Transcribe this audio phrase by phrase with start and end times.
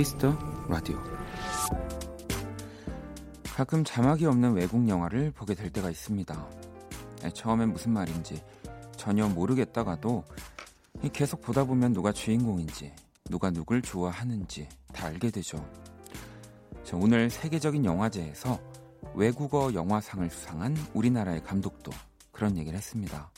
[0.00, 0.34] Kiss the
[0.66, 0.98] Radio
[3.54, 6.48] 가끔 자막이 없는 외국 영화를 보게 될 때가 있습니다.
[7.34, 8.42] 처음엔 무슨 말인지
[8.96, 10.24] 전혀 모르겠다가도
[11.12, 12.94] 계속 보다 보면 누가 주인공인지
[13.28, 15.62] 누가 누굴 좋아하는지 다 알게 되죠.
[16.94, 18.58] 오늘 세계적인 영화제에서
[19.12, 21.92] 외국어 영화상을 수상한 우리나라의 감독도
[22.32, 23.30] 그런 얘기를 했습니다.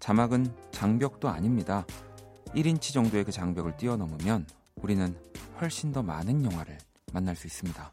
[0.00, 1.84] 자막은 장벽도 아닙니다.
[2.54, 4.46] 1인치 정도의 그 장벽을 뛰어넘으면
[4.82, 5.16] 우리는
[5.60, 6.78] 훨씬 더 많은 영화를
[7.12, 7.92] 만날 수 있습니다.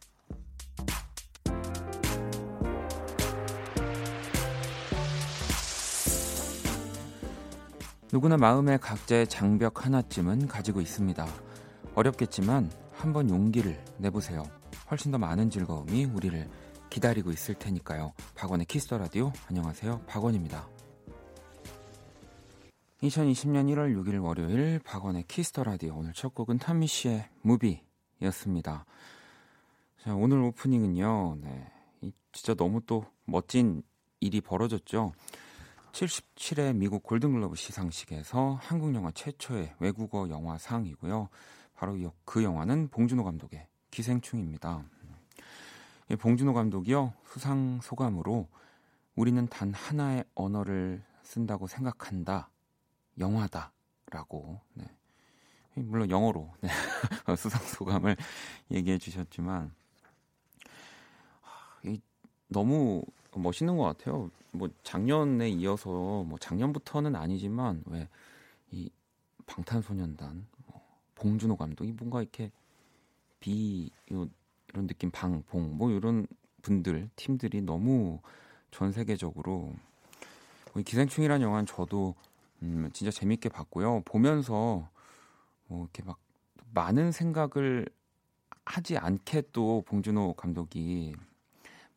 [8.12, 11.26] 누구나 마음에 각자의 장벽 하나쯤은 가지고 있습니다.
[11.96, 14.44] 어렵겠지만 한번 용기를 내보세요.
[14.92, 16.48] 훨씬 더 많은 즐거움이 우리를
[16.90, 18.14] 기다리고 있을 테니까요.
[18.36, 20.02] 박원의 Kiss the Radio 안녕하세요.
[20.06, 20.73] 박원입니다.
[23.04, 28.86] 2020년 1월 6일 월요일 박원의 Kiss the Radio 오늘 첫 곡은 Tom Misch의 Movie였습니다.
[30.02, 31.38] 자, 오늘 오프닝은요.
[31.42, 31.72] 네.
[32.32, 33.84] 진짜 너무 또 멋진
[34.22, 35.12] 일이 벌어졌죠.
[35.92, 41.28] 77회 미국 골든글러브 시상식에서 한국 영화 최초의 외국어 영화상이고요.
[41.76, 44.82] 바로 그 영화는 봉준호 감독의 기생충입니다.
[46.20, 47.14] 봉준호 감독이요.
[47.28, 48.48] 수상 소감으로
[49.16, 52.50] 우리는 단 하나의 언어를 쓴다고 생각한다.
[53.20, 54.86] 영화다라고 네.
[55.76, 56.70] 물론 영어로 네.
[57.38, 58.16] 수상 소감을
[58.72, 59.74] 얘기해 주셨지만
[62.48, 63.04] 너무
[63.36, 64.30] 멋있는 것 같아요.
[64.52, 65.90] 뭐 작년에 이어서
[66.24, 68.08] 뭐 작년부터는 아니지만 왜
[68.74, 68.90] 이
[69.46, 70.82] 방탄소년단 뭐
[71.16, 72.52] 봉준호 감독이 뭔가 이렇게
[73.40, 74.32] 비 이런
[74.88, 76.26] 느낌 방봉 뭐 이런
[76.64, 78.20] 분들 팀들이 너무
[78.72, 79.76] 전 세계적으로
[80.74, 82.16] 뭐 기생충이라는 영화는 저도
[82.64, 84.02] 음, 진짜 재밌게 봤고요.
[84.06, 84.90] 보면서
[85.68, 86.18] 뭐 이렇게 막
[86.74, 87.86] 많은 생각을
[88.66, 91.14] 하지 않게 또 봉준호 감독이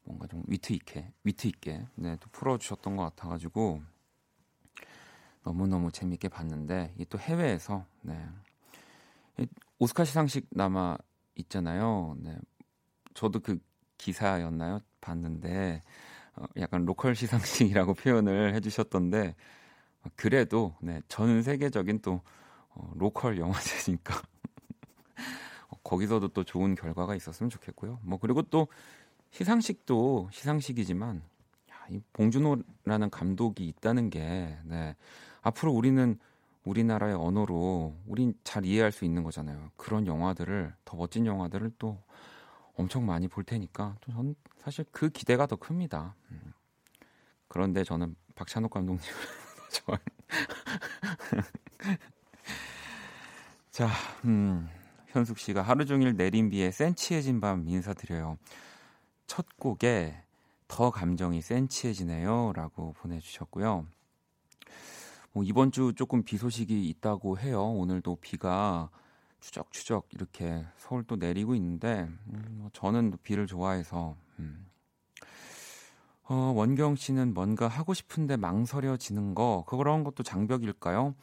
[0.03, 3.81] 뭔가 좀 위트 있게 위트 있게 네, 또 풀어주셨던 것 같아가지고
[5.45, 8.29] 너무 너무 재밌게 봤는데 이또 해외에서 네
[9.79, 10.99] 오스카 시상식 남아
[11.37, 12.17] 있잖아요.
[12.21, 12.37] 네
[13.15, 13.59] 저도 그
[13.99, 15.81] 기사였나요 봤는데
[16.35, 19.37] 어, 약간 로컬 시상식이라고 표현을 해주셨던데
[20.15, 22.21] 그래도 네, 전 세계적인 또
[22.71, 24.15] 어, 로컬 영화제니까
[25.69, 27.99] 어, 거기서도 또 좋은 결과가 있었으면 좋겠고요.
[28.03, 28.69] 뭐 그리고 또
[29.31, 31.23] 시상식도 시상식이지만
[31.71, 34.97] 야, 이 봉준호라는 감독이 있다는 게 네,
[35.43, 36.19] 앞으로 우리는
[36.65, 39.71] 우리나라의 언어로 우린 잘 이해할 수 있는 거잖아요.
[39.77, 42.03] 그런 영화들을 더 멋진 영화들을 또
[42.75, 46.15] 엄청 많이 볼 테니까 전 사실 그 기대가 더 큽니다.
[46.33, 46.53] 음.
[47.49, 49.01] 그런데 저는 박찬욱 감독님
[49.71, 49.99] 좋아요.
[53.71, 53.89] 자,
[54.25, 54.69] 음,
[55.09, 58.39] 현숙 씨가 하루 종일 내린 비에 센치해진 밤 인사드려요.
[59.27, 60.23] 첫 곡에
[60.69, 63.87] 더 감정이 센치해지네요 라고 보내주셨고요.
[65.33, 67.63] 뭐 이번 주 조금 비 소식이 있다고 해요.
[67.63, 68.89] 오늘도 비가
[69.41, 74.67] 추적추적 이렇게 서울 또 내리고 있는데 음, 뭐 저는 비를 좋아해서 음,
[76.29, 81.15] 어, 원경 씨는 뭔가 하고 싶은데 망설여지는 거 그런 것도 장벽일까요?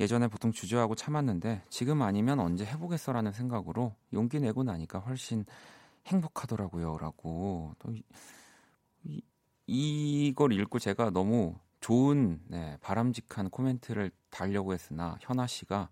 [0.00, 5.44] 예전에 보통 주저하고 참았는데 지금 아니면 언제 해보겠어라는 생각으로 용기 내고 나니까 훨씬
[6.06, 7.92] 행복하더라고요라고 또
[9.04, 9.22] 이,
[9.66, 15.90] 이걸 읽고 제가 너무 좋은 네, 바람직한 코멘트를 달려고 했으나 현아 씨가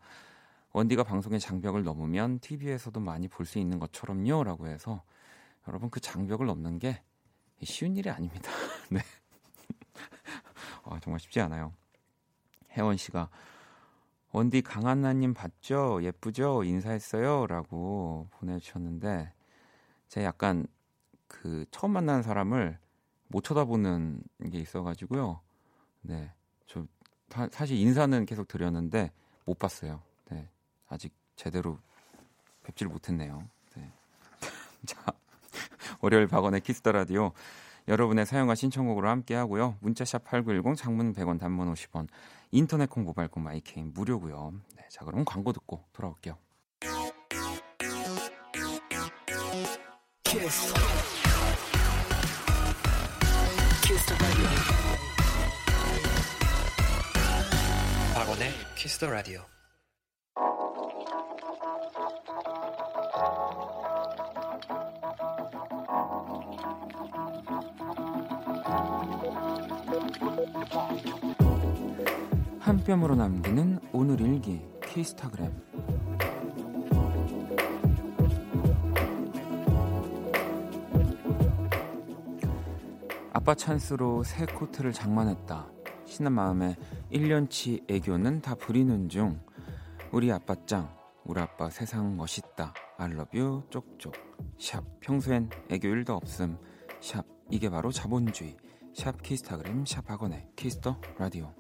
[0.73, 5.03] 원디가 방송의 장벽을 넘으면 TV에서도 많이 볼 수 있는 것처럼요라고 해서
[5.69, 7.03] 여러분 그 장벽을 넘는 게
[7.65, 8.51] 쉬운 일이 아닙니다.
[8.91, 9.01] 네.
[10.85, 11.73] 아, 정말 쉽지 않아요.
[12.71, 13.29] 혜원 씨가
[14.31, 16.00] 원디 강한나님 봤죠?
[16.03, 16.65] 예쁘죠?
[16.65, 17.47] 인사했어요?
[17.47, 19.32] 라고 보내주셨는데
[20.09, 20.67] 제가 약간
[21.27, 22.79] 그 처음 만난 사람을
[23.29, 25.41] 못 쳐다보는 게 있어가지고요.
[26.03, 26.32] 네.
[26.67, 26.87] 저
[27.50, 29.12] 사실 인사는 계속 드렸는데
[29.44, 30.03] 못 봤어요.
[30.31, 30.49] 네.
[30.88, 31.79] 아직 제대로
[32.62, 33.49] 뵙지를 못했네요.
[33.75, 33.93] 네.
[34.87, 35.18] 자.
[36.00, 37.32] 월요일 박원의 Kiss the Radio
[37.89, 39.77] 여러분의 사연과 신청곡으로 함께 하고요.
[39.81, 42.09] 문자샵 8910 장문 100원 단문 50원
[42.50, 44.53] 인터넷 콩 모바일 콩 my K는 무료고요.
[44.77, 46.37] 네, 자 그럼 광고 듣고 돌아올게요.
[50.25, 50.75] 키스.
[58.77, 59.57] 키스 더 라디오
[72.88, 75.52] 한 뼘으로 남기는 오늘 일기 키스타그램
[83.35, 85.69] 아빠 찬스로 새 코트를 장만했다.
[86.06, 86.76] 신난 마음에
[87.12, 89.38] 1년치 애교는 다 부리는 중.
[90.11, 90.88] 우리 아빠 짱,
[91.25, 92.73] 우리 아빠 세상 멋있다.
[92.97, 94.14] I love you 쪽쪽.
[94.58, 96.56] 샵 평소엔 애교 1도 없음.
[97.02, 98.56] 샵 이게 바로 자본주의.
[98.94, 101.53] 샵 키스타그램 샵 박원의 Kiss the Radio.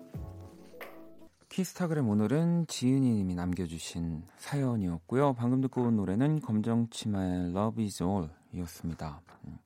[1.62, 5.32] 키스타그램 오늘은 지은이님이 남겨주신 사연이었고요.
[5.34, 9.20] 방금 듣고 온 노래는 검정치마의 Love Is All 이었습니다.
[9.44, 9.58] 음,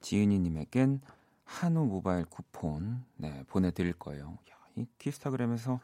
[0.00, 1.00] 지은이님에겐
[1.44, 4.38] 한우 모바일 쿠폰 네, 보내드릴 거예요.
[4.50, 5.78] 야, 이 키스타그램에서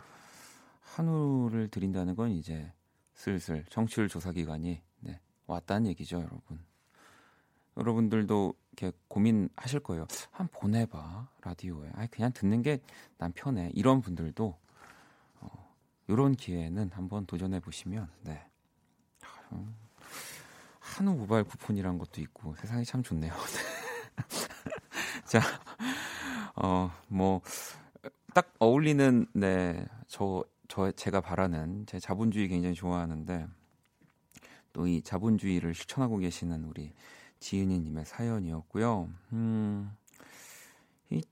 [0.80, 2.72] 한우를 드린다는 건 이제
[3.14, 6.58] 슬슬 정치율 조사 기간이 네, 왔다는 얘기죠, 여러분.
[7.76, 10.08] 여러분들도 이렇게 고민하실 거예요.
[10.32, 11.90] 한 보내봐 라디오에.
[11.94, 12.80] 아니 그냥 듣는 게
[13.18, 13.70] 난 편해.
[13.74, 14.58] 이런 분들도
[16.08, 18.44] 이런 기회에는 한번 도전해 보시면 네.
[20.80, 23.32] 한우 모바일 쿠폰이란 것도 있고 세상이 참 좋네요.
[25.26, 25.40] 자,
[26.54, 27.42] 어, 뭐,
[28.32, 33.46] 딱 어울리는, 네, 저, 저, 제가 바라는, 제 자본주의 굉장히 좋아하는데,
[34.76, 36.92] 또 이 자본주의를 실천하고 계시는 우리
[37.40, 39.08] 지은이님의 사연이었고요.
[39.32, 39.90] 음,
[41.08, 41.22] 이,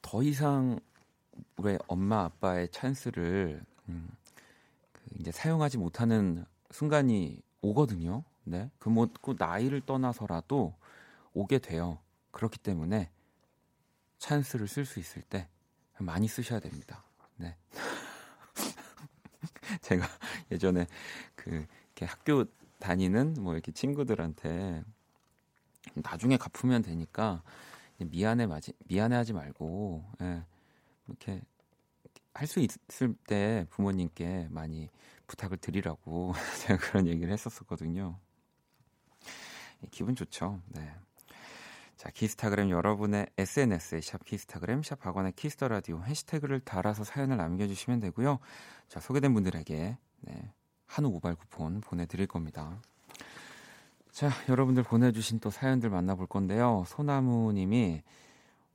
[0.00, 0.78] 더 이상
[1.58, 4.08] 왜 엄마 아빠의 찬스를 음,
[4.92, 8.24] 그 이제 사용하지 못하는 순간이 오거든요.
[8.44, 10.74] 네, 그뭐 그 나이를 떠나서라도
[11.34, 11.98] 오게 돼요.
[12.30, 13.10] 그렇기 때문에
[14.18, 15.48] 찬스를 쓸 수 있을 때
[15.98, 17.02] 많이 쓰셔야 됩니다.
[17.36, 17.56] 네.
[19.82, 20.06] 제가
[20.50, 20.86] 예전에
[21.34, 22.44] 그 이렇게 학교
[22.78, 24.84] 다니는 뭐 이렇게 친구들한테
[25.94, 27.42] 나중에 갚으면 되니까
[27.98, 30.42] 미안해 마지 미안해하지 말고 예,
[31.08, 31.42] 이렇게
[32.34, 34.90] 할 수 있을 때 부모님께 많이
[35.26, 38.18] 부탁을 드리라고 제가 그런 얘기를 했었었거든요.
[39.90, 40.60] 기분 좋죠.
[40.68, 40.90] 네.
[41.96, 48.00] 자, 키스타그램 여러분의 SNS에 샵 키스타그램 샵 박원의 Kiss the Radio 해시태그를 달아서 사연을 남겨주시면
[48.00, 48.38] 되고요.
[48.88, 50.52] 자, 소개된 분들에게 네,
[50.86, 52.80] 한우 모바일 쿠폰 보내드릴 겁니다.
[54.10, 56.84] 자, 여러분들 보내주신 또 사연들 만나볼 건데요.
[56.86, 58.02] 소나무님이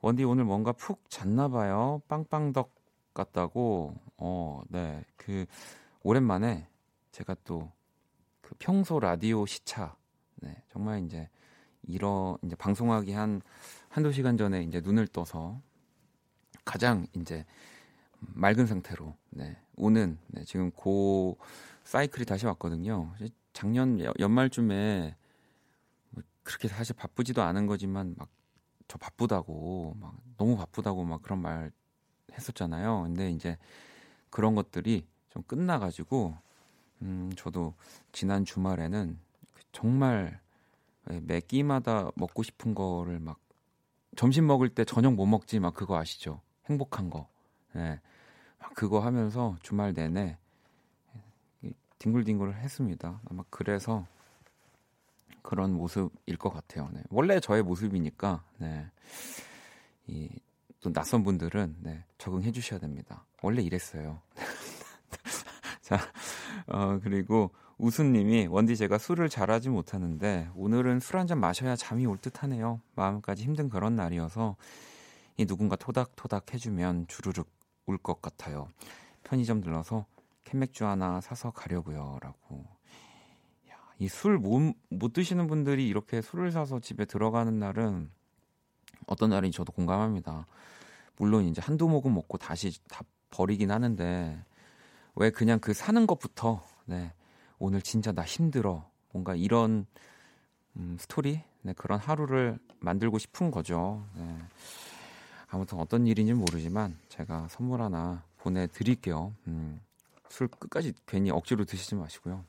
[0.02, 2.02] 원디 오늘 뭔가 푹 잤나 봐요.
[2.08, 2.74] 빵빵덕
[3.14, 3.96] 같다고.
[4.18, 5.04] 어, 네.
[5.18, 5.46] 그
[6.04, 6.68] 오랜만에
[7.12, 7.72] 제가 또
[8.52, 9.96] 그 평소 라디오 시차
[10.42, 11.30] 네, 정말 이제
[11.84, 13.42] 이런 이제 방송하기 한
[13.88, 15.62] 한두 시간 전에 이제 눈을 떠서
[16.66, 17.46] 가장 이제
[18.20, 21.38] 맑은 상태로 네, 오는 네, 지금 고
[21.86, 23.14] 사이클이 다시 왔거든요.
[23.54, 25.16] 작년 연말쯤에
[26.10, 28.28] 뭐 그렇게 사실 바쁘지도 않은 거지만 막
[28.92, 31.72] 저 바쁘다고 막 너무 바쁘다고 막 그런 말
[32.34, 33.04] 했었잖아요.
[33.04, 33.58] 근데 이제
[34.30, 36.36] 그런 것들이 좀 끝나가지고
[37.02, 37.74] 음 저도
[38.12, 39.18] 지난 주말에는
[39.72, 40.42] 정말
[41.06, 43.40] 매 끼마다 먹고 싶은 거를 막
[44.18, 46.42] 점심 먹을 때 저녁 못 먹지 막 그거 아시죠?
[46.66, 47.30] 행복한 거.
[47.72, 48.02] 네.
[48.60, 50.38] 막 그거 하면서 주말 내내
[51.98, 53.22] 뒹굴뒹굴을 했습니다.
[53.30, 54.06] 아마 그래서
[55.42, 56.90] 그런 모습일 것 같아요.
[56.94, 57.02] 네.
[57.10, 58.86] 원래 저의 모습이니까 네.
[60.08, 60.30] 이,
[60.82, 63.26] 또 낯선 분들은 네, 적응해 주셔야 됩니다.
[63.42, 64.20] 원래 이랬어요.
[65.82, 65.98] 자,
[66.68, 72.18] 어, 그리고 우수님이 원디 제가 술을 잘하지 못하는데 오늘은 술 한 잔 마셔야 잠이 올
[72.18, 72.82] 듯하네요.
[72.96, 74.56] 마음까지 힘든 그런 날이어서
[75.38, 77.48] 이 누군가 토닥토닥 해주면 주르륵
[77.88, 78.68] 울 것 같아요.
[79.24, 80.06] 편의점 들러서
[80.44, 82.66] 캔맥주 하나 사서 가려고요라고.
[84.02, 88.10] 이술못못 드시는 분들이 이렇게 술을 사서 집에 들어가는 날은
[89.06, 90.48] 어떤 날인지 저도 공감합니다.
[91.18, 94.44] 물론 이제 한두 모금 먹고 다시 다 버리긴 하는데
[95.16, 97.14] 왜 그냥 그 사는 것부터 네.
[97.60, 98.90] 오늘 진짜 나 힘들어.
[99.12, 99.86] 뭔가 이런
[100.78, 104.04] 음, 스토리, 네, 그런 하루를 만들고 싶은 거죠.
[104.16, 104.36] 네.
[105.48, 109.36] 아무튼 어떤 일인지 모르지만 제가 선물 하나 보내드릴게요.
[109.46, 109.80] 음,
[110.30, 112.44] 술 끝까지 괜히 억지로 드시지 마시고요.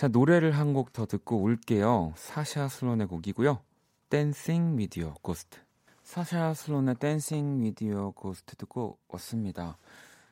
[0.00, 2.14] 자, 노래를 한 곡 더 듣고 올게요.
[2.16, 3.60] 사샤 슬론의 곡이고요.
[4.08, 5.58] Dancing With Your Ghost.
[6.04, 9.76] 사샤 슬론의 Dancing With Your Ghost 듣고 왔습니다.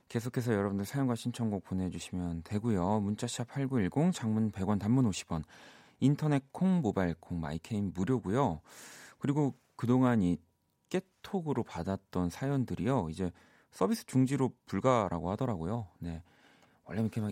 [0.09, 3.01] 계속해서 여러분들 사연과 신청곡 보내주시면 되고요.
[3.01, 5.43] 문자샵 8910, 장문 100원, 단문 50원,
[6.01, 8.63] 인터넷 콩, 모바일 콩, my K는 무료고요.
[9.19, 10.39] 그리고 그동안 이
[10.89, 13.09] 깨톡으로 받았던 사연들이요.
[13.11, 13.31] 이제
[13.71, 15.89] 서비스 중지로 불가라고 하더라고요.
[15.99, 16.23] 네.
[16.89, 17.31] 원래 이렇게 막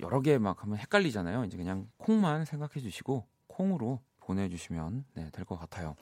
[0.00, 1.44] 여러 개 막 하면 헷갈리잖아요.
[1.44, 5.96] 이제 그냥 콩만 생각해 주시고 콩으로 보내주시면 네, 될 것 같아요.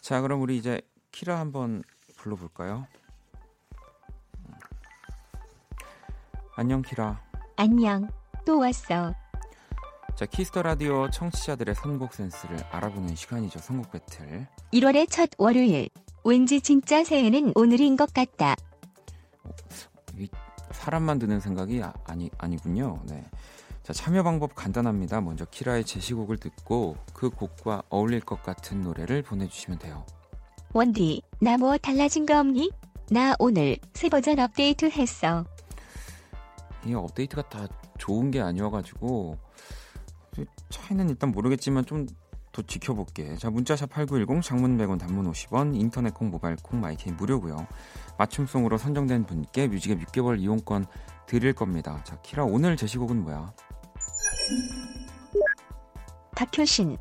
[0.00, 1.82] 자, 그럼 우리 이제 키라 한번
[2.16, 2.86] 불러볼까요?
[6.54, 7.20] 안녕 키라.
[7.56, 8.08] 안녕.
[8.44, 9.14] 또 왔어.
[10.16, 13.58] 자 Kiss the Radio 청취자들의 선곡 센스를 알아보는 시간이죠.
[13.60, 14.46] 선곡 배틀.
[14.72, 15.88] 1월의 첫 월요일.
[16.24, 18.54] 왠지 진짜 새해는 오늘인 것 같다.
[20.82, 22.98] 이 사람만 드는 생각이 아, 아니 아니군요.
[23.04, 23.24] 네.
[23.84, 25.20] 자 참여 방법 간단합니다.
[25.20, 30.04] 먼저 키라의 제시곡을 듣고 그 곡과 어울릴 것 같은 노래를 보내주시면 돼요.
[30.72, 32.72] 원디, 나 뭐 달라진 거 없니?
[33.10, 35.44] 나 오늘 새 버전 업데이트 했어.
[36.84, 39.38] 이 업데이트가 다 좋은 게 아니어가지고
[40.68, 42.08] 차이는 일단 모르겠지만 좀
[42.52, 43.36] 더 지켜볼게.
[43.36, 47.66] 자 문자샵 8910 장문 100원 단문 50원 인터넷 콩 모바일 콩 마이케이 무료고요.
[48.22, 50.86] 맞춤송으로 선정된 분께 뮤직앱 6개월 이용권
[51.26, 52.00] 드릴 겁니다.
[52.04, 53.52] 자 키라 오늘 제시곡은 뭐야?
[56.36, 56.98] 박효신.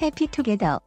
[0.00, 0.80] 해피투게더.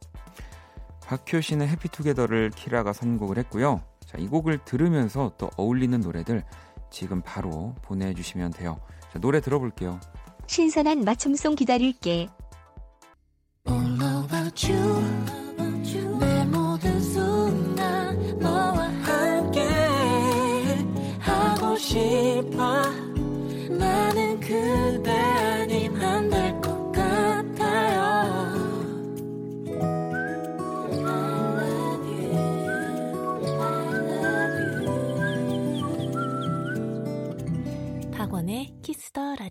[1.06, 3.82] 박효신의 해피투게더를 키라가 선곡을 했고요.
[4.04, 6.44] 자, 이 곡을 들으면서 또 어울리는 노래들
[6.90, 8.80] 지금 바로 보내주시면 돼요.
[9.12, 10.00] 자, 노래 들어볼게요.
[10.46, 12.28] 신선한 맞춤송 기다릴게.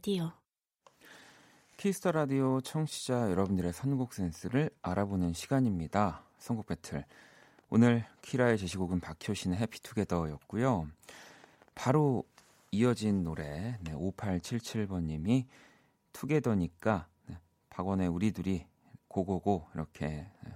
[0.05, 0.31] Radio
[1.77, 6.24] Kiss the Radio 청취자 여러분들의 선곡 센스를 알아보는 시간입니다.
[6.38, 7.05] 선곡 배틀.
[7.71, 10.89] 오늘 키라의 제시곡은 박효신의 Happy Together였고요.
[11.74, 12.24] 바로
[12.69, 15.47] 이어진 노래 네, 5877번님이
[16.13, 17.39] Together니까 네,
[17.71, 18.67] 박원의 우리 둘이
[19.07, 20.55] 고고고 이렇게 네,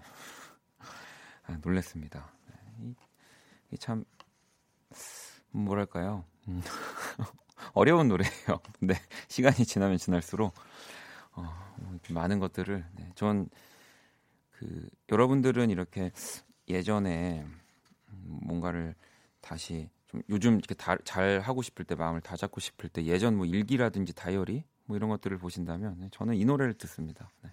[1.47, 2.31] 아, 놀랬습니다.
[2.77, 4.05] 네, 참
[5.49, 6.23] 뭐랄까요?
[7.59, 8.59] 음, 어려운 노래예요.
[8.81, 8.95] 네,
[9.27, 10.53] 시간이 지나면 지날수록
[11.33, 11.49] 어,
[12.09, 13.49] 많은 것들을 네, 전그
[15.11, 16.11] 여러분들은 이렇게
[16.67, 17.45] 예전에
[18.21, 18.95] 뭔가를
[19.41, 23.35] 다시 좀 요즘 이렇게 다, 잘 하고 싶을 때 마음을 다 잡고 싶을 때 예전
[23.35, 27.29] 뭐 일기라든지 다이어리 뭐 이런 것들을 보신다면 네, 저는 이 노래를 듣습니다.
[27.43, 27.51] 네.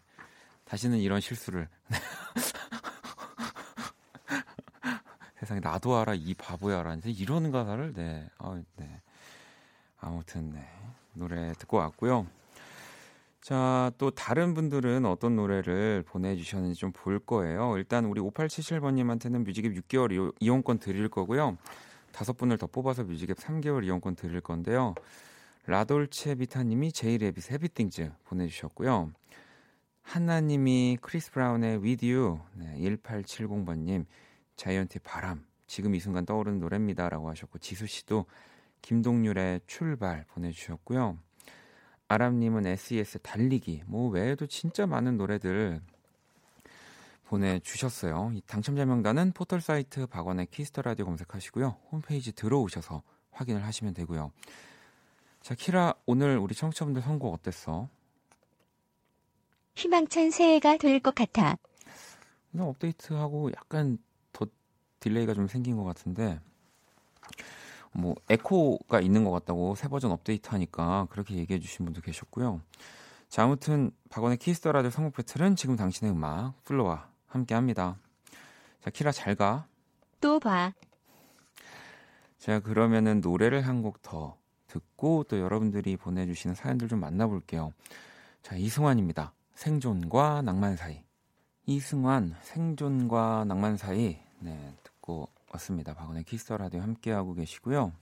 [0.64, 1.68] 다시는 이런 실수를
[5.38, 9.02] 세상에 나도 알아 이 바보야라 이런 가사를 네, 아, 네.
[10.06, 10.64] 아무튼 네.
[11.14, 12.26] 노래 듣고 왔고요.
[13.40, 17.76] 자, 또 다른 분들은 어떤 노래를 보내주셨는지 좀 볼 거예요.
[17.76, 21.58] 일단 우리 5877번님한테는 뮤직앱 6개월 이용권 드릴 거고요.
[22.12, 24.94] 다섯 분을 더 뽑아서 뮤직앱 3개월 이용권 드릴 건데요.
[25.66, 29.10] 라돌체 비타님이 제이레빗 Happy Things 보내주셨고요.
[30.02, 34.06] 한나님이 크리스 브라운의 With You 네, 1870번님
[34.54, 38.24] 자이언티 바람 지금 이 순간 떠오르는 노래입니다 라고 하셨고 지수 씨도
[38.86, 41.18] 김동률의 출발 보내주셨고요.
[42.06, 45.80] 아람님은 SES 달리기 뭐 외에도 진짜 많은 노래들
[47.24, 48.30] 보내주셨어요.
[48.34, 51.76] 이 당첨자 명단은 포털 사이트 박원의 Kiss the Radio 검색하시고요.
[51.90, 53.02] 홈페이지 들어오셔서
[53.32, 54.30] 확인을 하시면 되고요.
[55.40, 57.88] 자, 키라 오늘 우리 청취자분들 선곡 어땠어?
[59.74, 61.56] 희망찬 새해가 될 것 같아.
[62.52, 63.98] 그냥 업데이트하고 약간
[64.32, 64.46] 더
[65.00, 66.38] delay가 좀 생긴 것 같은데
[67.98, 72.60] 뭐 에코가 있는 것 같다고 새 버전 업데이트하니까 그렇게 얘기해 주신 분도 계셨고요.
[73.28, 77.96] 자 아무튼 박원의 Kiss the Radio 선곡 배틀은 지금 당신의 음악 플로와 함께합니다.
[78.80, 79.66] 자 키라 잘 가.
[80.20, 80.72] 또 봐.
[82.38, 84.36] 자 그러면은 노래를 한 곡 더
[84.68, 87.72] 듣고 또 여러분들이 보내주시는 사연들 좀 만나볼게요.
[88.42, 89.32] 자 이승환입니다.
[89.54, 91.02] 생존과 낭만 사이.
[91.66, 95.94] 이승환 생존과 낭만 사이 네 듣고 왔습니다.
[95.94, 97.92] 박원의 Kiss the Radio 함께하고 계시고요.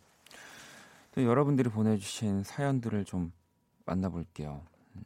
[1.12, 3.32] 또 여러분들이 보내주신 사연들을 좀
[3.86, 4.62] 만나볼게요.
[4.96, 5.02] 음.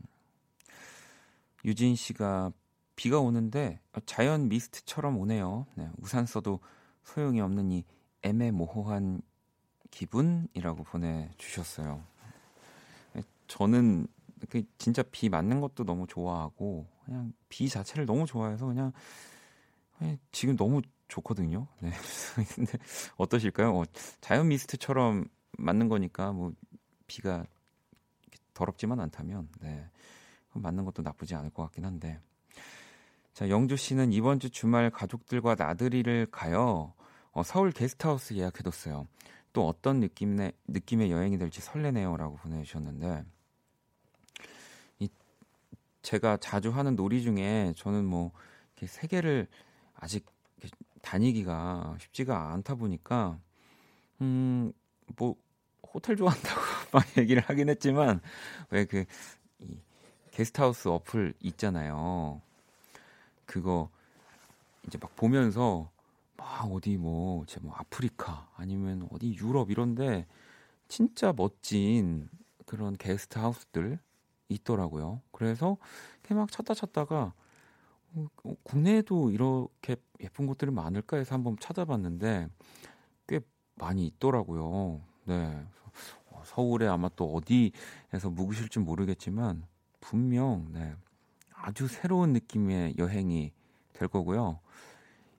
[1.65, 2.53] 유진 씨가
[2.97, 5.67] 비가 오는데 자연 미스트처럼 오네요.
[5.75, 6.61] 네, 우산 써도
[7.05, 7.85] 소용이 없는 이
[8.23, 9.23] 애매모호한
[9.91, 12.03] 기분이라고 보내주셨어요.
[13.13, 14.07] 네, 저는
[14.49, 18.93] 그 진짜 비 맞는 것도 너무 좋아하고 그냥 비 자체를 너무 좋아해서 그냥
[20.33, 21.67] 지금 너무 좋거든요.
[21.81, 21.91] 네.
[22.55, 22.73] 근데
[23.17, 23.77] 어떠실까요?
[23.77, 23.85] 어,
[24.21, 25.27] 자연 미스트처럼
[25.59, 26.53] 맞는 거니까 뭐
[27.07, 27.45] 비가
[28.55, 29.91] 더럽지만 않다면 네.
[30.53, 32.21] 맞는 것도 나쁘지 않을 것 같긴 한데.
[33.33, 36.93] 자, 영주 씨는 이번 주 주말 가족들과 나들이를 가요.
[37.33, 39.07] 어, 서울 게스트하우스 예약해뒀어요.
[39.53, 43.25] 또 어떤 느낌의 느낌의 여행이 될지 설레네요라고 보내주셨는데
[44.99, 45.09] 이
[46.03, 48.33] 제가 자주 하는 놀이 중에 저는 뭐
[48.77, 49.47] 이렇게 세계를
[49.95, 50.27] 아직
[51.03, 53.41] 다니기가 쉽지가 않다 보니까
[54.23, 54.73] 음
[55.17, 55.37] 뭐
[55.95, 56.61] 호텔 좋아한다고
[56.93, 58.21] 막 얘기를 하긴 했지만
[58.71, 59.05] 왜 그
[60.31, 62.41] 게스트하우스 어플 있잖아요.
[63.47, 63.91] 그거
[64.87, 65.91] 이제 막 보면서
[66.37, 70.27] 막 어디 뭐, 제 뭐 아프리카 아니면 어디 유럽 이런데
[70.89, 72.29] 진짜 멋진
[72.67, 73.99] 그런 게스트 하우스들
[74.49, 75.23] 있더라고요.
[75.33, 75.79] 그래서
[76.31, 77.35] 막 찾다 찾다가
[78.63, 82.49] 국내에도 이렇게 예쁜 곳들이 많을까 해서 한번 찾아봤는데
[83.27, 83.41] 꽤
[83.77, 85.01] 많이 있더라고요.
[85.25, 85.67] 네.
[86.31, 89.65] 어, 서울에 아마 또 어디에서 묵으실지 모르겠지만
[90.01, 90.95] 분명 네.
[91.55, 93.53] 아주 새로운 느낌의 여행이
[93.93, 94.61] 될 거고요.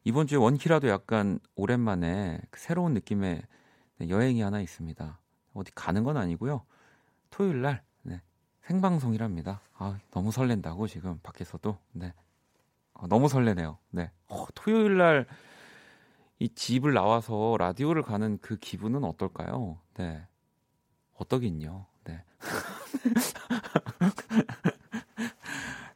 [0.04, 3.42] 이번 주에 원키라도 약간 오랜만에 그 새로운 느낌의
[4.08, 5.20] 여행이 하나 있습니다.
[5.54, 6.64] 어디 가는 건 아니고요.
[7.30, 8.22] 토요일 날 네,
[8.62, 9.62] 생방송이랍니다.
[9.78, 12.14] 아, 너무 설렌다고 지금 밖에서도 네.
[13.01, 13.77] 아, 너무 설레네요.
[13.91, 14.12] 네.
[14.27, 15.25] 어, 토요일 날
[16.41, 19.77] 이 집을 나와서 라디오를 가는 그 기분은 어떨까요?
[19.96, 20.25] 네.
[21.18, 21.86] 어떠긴요.
[22.06, 22.24] 네.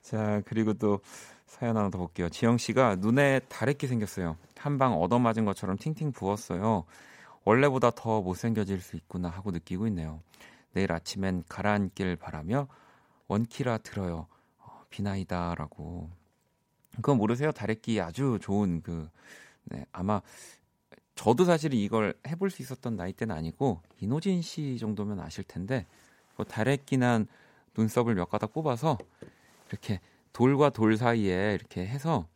[0.01, 1.00] 자, 그리고 또
[1.45, 2.29] 사연 하나 더 볼게요.
[2.29, 4.38] 지영 씨가 눈에 다래끼 생겼어요.
[4.57, 6.86] 한 방 얻어맞은 것처럼 팅팅 부었어요.
[7.45, 10.22] 원래보다 더 못생겨질 수 있구나 하고 느끼고 있네요.
[10.74, 12.67] 내일 아침엔 가라앉길 바라며
[13.27, 14.27] 원키라 들어요.
[14.60, 16.10] 어, 비나이다라고.
[16.95, 17.51] 그건 모르세요?
[17.51, 19.09] 다래끼 아주 좋은 그
[19.65, 20.21] 네, 아마
[21.15, 25.85] 저도 사실 이걸 해볼 수 있었던 나이 때는 아니고 이노진 씨 정도면 아실 텐데
[26.35, 27.27] 그 다래끼난
[27.77, 28.97] 눈썹을 몇 가닥 뽑아서
[29.69, 30.00] 이렇게
[30.33, 32.27] 돌과 돌 사이에 이렇게 해서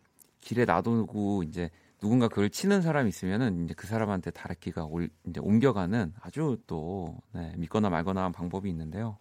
[0.42, 6.14] 길에 놔두고 이제 누군가 그걸 치는 사람이 있으면은 이제 그 사람한테 다래끼가 올, 이제 옮겨가는
[6.22, 9.18] 아주 또 네, 믿거나 말거나 한 방법이 있는데요.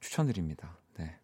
[0.00, 0.76] 추천드립니다.
[0.96, 1.16] 네.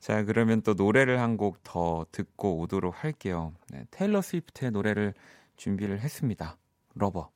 [0.00, 3.52] 자, 그러면 또 노래를 한 곡 더 듣고 오도록 할게요.
[3.70, 5.14] 네, 테일러 스위프트의 노래를
[5.56, 6.56] 준비를 했습니다.
[6.94, 7.30] Lover.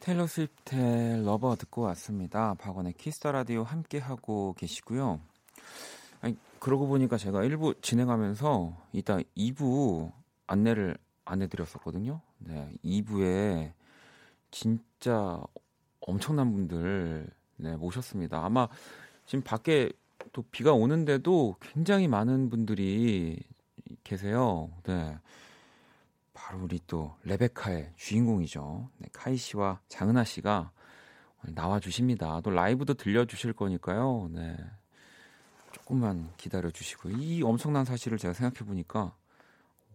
[0.00, 2.54] 테일러 스위프트의 Lover 듣고 왔습니다.
[2.54, 5.20] 박원의 Kiss the Radio 함께 하고 계시고요.
[6.20, 10.10] 아니, 그러고 보니까 제가 1부 진행하면서 이따 2부
[10.46, 12.20] 안내를 안 해드렸었거든요.
[12.38, 13.72] 네, 2부에
[14.50, 15.40] 진짜
[16.00, 18.44] 엄청난 분들 네, 모셨습니다.
[18.44, 18.68] 아마
[19.26, 19.90] 지금 밖에
[20.32, 23.38] 또 비가 오는데도 굉장히 많은 분들이
[24.04, 24.70] 계세요.
[24.84, 25.18] 네.
[26.32, 28.88] 바로 우리 또 레베카의 주인공이죠.
[28.98, 30.70] 네, 카이 씨와 장은아 씨가
[31.54, 32.40] 나와 주십니다.
[32.42, 34.30] 또 라이브도 들려 주실 거니까요.
[34.32, 34.56] 네.
[35.72, 39.14] 조금만 기다려 주시고 이 엄청난 사실을 제가 생각해 보니까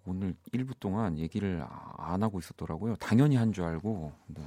[0.06, 1.65] 오늘 1부 동안 얘기를
[1.98, 2.95] 안 하고 있었더라고요.
[2.98, 4.13] 당연히 한 줄 알고.
[4.28, 4.43] 네.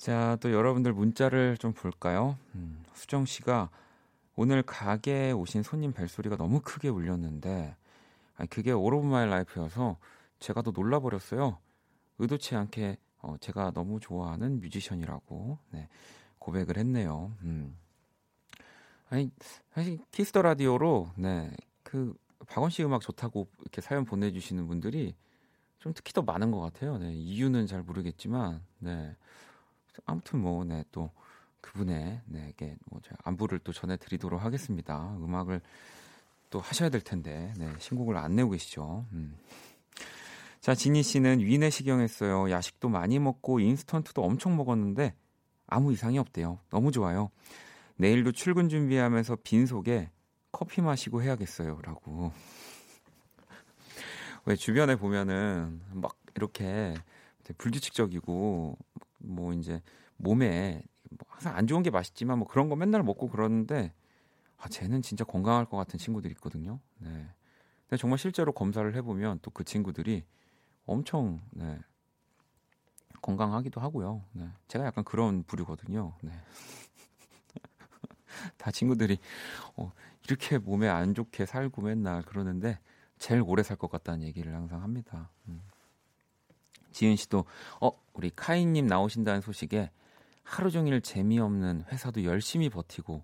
[0.00, 2.38] 자, 또 여러분들 문자를 좀 볼까요?
[2.54, 3.68] 음, 수정 씨가
[4.34, 7.76] 오늘 가게에 오신 손님 벨소리가 너무 크게 울렸는데
[8.36, 9.98] 아니, 그게 all of my life여서
[10.38, 11.58] 제가 더 놀라버렸어요.
[12.18, 15.86] 의도치 않게 어, 제가 너무 좋아하는 뮤지션이라고 네,
[16.38, 17.32] 고백을 했네요.
[17.42, 17.76] 음.
[19.10, 19.30] 아니
[19.74, 21.50] 사실 키스 더 라디오로 네,
[21.82, 22.14] 그
[22.46, 25.14] 박원 씨 음악 좋다고 이렇게 사연 보내주시는 분들이
[25.78, 26.96] 좀 특히 더 많은 것 같아요.
[26.96, 29.14] 네, 이유는 잘 모르겠지만 네.
[30.06, 31.10] 아무튼 뭐 네, 또
[31.60, 35.16] 그분의 네게 뭐 제가 안부를 또 전해드리도록 하겠습니다.
[35.18, 35.60] 음악을
[36.50, 39.06] 또 하셔야 될 텐데 네, 신곡을 안 내고 계시죠.
[39.12, 39.36] 음.
[40.60, 42.50] 자 지니 씨는 위내시경했어요.
[42.50, 45.14] 야식도 많이 먹고 인스턴트도 엄청 먹었는데
[45.66, 46.58] 아무 이상이 없대요.
[46.70, 47.30] 너무 좋아요.
[47.96, 50.10] 내일도 출근 준비하면서 빈속에
[50.52, 52.32] 커피 마시고 해야겠어요 라고.
[54.46, 56.94] 왜 주변에 보면은 막 이렇게
[57.58, 58.76] 불규칙적이고
[59.20, 59.82] 뭐 이제
[60.16, 63.92] 몸에 뭐 항상 안 좋은 게 맛있지만 뭐 그런 거 맨날 먹고 그러는데
[64.58, 66.80] 아 쟤는 진짜 건강할 것 같은 친구들이 있거든요.
[66.98, 67.08] 네.
[67.88, 70.24] 근데 정말 실제로 검사를 해보면 또 그 친구들이
[70.86, 71.78] 엄청 네.
[73.22, 74.24] 건강하기도 하고요.
[74.32, 74.48] 네.
[74.68, 76.14] 제가 약간 그런 부류거든요.
[76.22, 76.32] 네.
[78.56, 79.18] 다 친구들이
[79.76, 79.92] 어,
[80.26, 82.78] 이렇게 몸에 안 좋게 살고 맨날 그러는데
[83.18, 85.30] 제일 오래 살 것 같다는 얘기를 항상 합니다.
[85.48, 85.62] 음.
[86.92, 87.44] 지은 씨도
[87.80, 89.90] 어 우리 카이님 나오신다는 소식에
[90.42, 93.22] 하루 종일 재미없는 회사도 열심히 버티고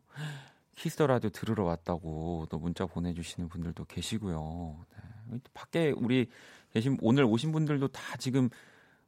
[0.76, 4.86] 키스 더 라디오 들으러 왔다고 또 문자 보내주시는 분들도 계시고요.
[5.30, 5.38] 네.
[5.54, 6.28] 밖에 우리
[6.72, 8.48] 계신 오늘 오신 분들도 다 지금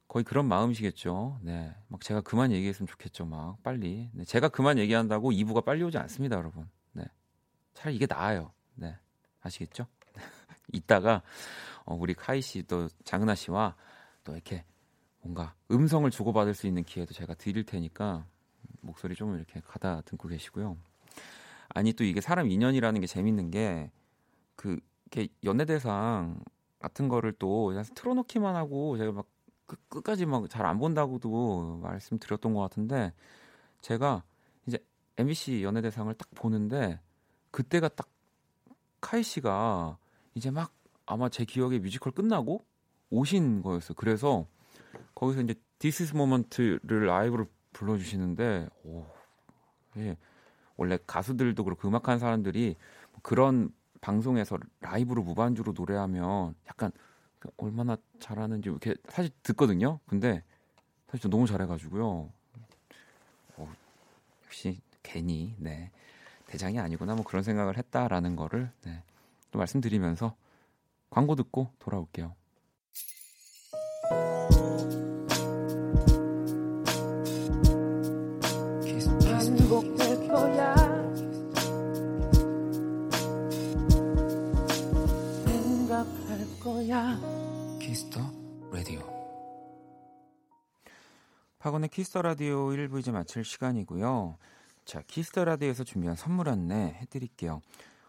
[0.07, 1.39] 거의 그런 마음이시겠죠.
[1.43, 3.25] 네, 막 제가 그만 얘기했으면 좋겠죠.
[3.25, 4.09] 막 빨리.
[4.13, 6.67] 네, 제가 그만 얘기한다고 2부가 빨리 오지 않습니다, 여러분.
[6.93, 7.03] 네,
[7.75, 8.51] 차라리 이게 나아요.
[8.73, 8.97] 네,
[9.41, 9.85] 아시겠죠?
[10.73, 11.21] 이따가
[11.85, 13.75] 어, 우리 카이 씨 또 장은아 씨와
[14.29, 14.63] 또 이렇게
[15.21, 18.25] 뭔가 음성을 주고받을 수 있는 기회도 제가 드릴 테니까
[18.81, 20.77] 목소리 좀 이렇게 가다듬고 계시고요.
[21.69, 23.91] 아니 또 이게 사람 인연이라는 게 재밌는 게
[24.55, 24.77] 그
[25.11, 26.43] 이렇게 연예대상
[26.79, 29.25] 같은 거를 또 틀어놓기만 하고 제가 막
[29.65, 33.13] 끝, 끝까지 막 잘 안 본다고도 말씀드렸던 것 같은데
[33.81, 34.23] 제가
[34.67, 34.77] 이제
[35.17, 36.99] MBC 연예대상을 딱 보는데
[37.51, 38.09] 그때가 딱
[38.99, 39.97] 카이 씨가
[40.35, 40.73] 이제 막
[41.05, 42.65] 아마 제 기억에 뮤지컬 끝나고
[43.09, 43.95] 오신 거였어요.
[43.95, 44.45] 그래서
[45.15, 49.05] 거기서 이제 This is Moment를 라이브로 불러주시는데 오,
[49.97, 50.17] 예.
[50.75, 52.75] 원래 가수들도 그렇고 음악하는 사람들이
[53.21, 56.91] 그런 방송에서 라이브로 무반주로 노래하면 약간
[57.57, 59.99] 얼마나 잘하는지 이렇게 사실 듣거든요.
[60.07, 60.43] 근데
[61.09, 62.29] 사실 너무 잘해가지고요.
[63.57, 63.73] 어,
[64.45, 65.91] 역시 괜히 네
[66.47, 69.03] 대장이 아니구나 뭐 그런 생각을 했다라는 거를 네,
[69.51, 70.35] 또 말씀드리면서
[71.09, 72.35] 광고 듣고 돌아올게요.
[79.69, 80.75] 반복될 거야
[85.45, 87.19] 생각할 거야
[87.79, 88.19] 키스 더
[88.71, 88.99] 라디오.
[91.59, 94.37] 박원의 키스 더 라디오 1부 이제 마칠 시간이고요.
[94.85, 97.61] 자, 키스 더 라디오에서 준비한 선물 안내 해드릴게요.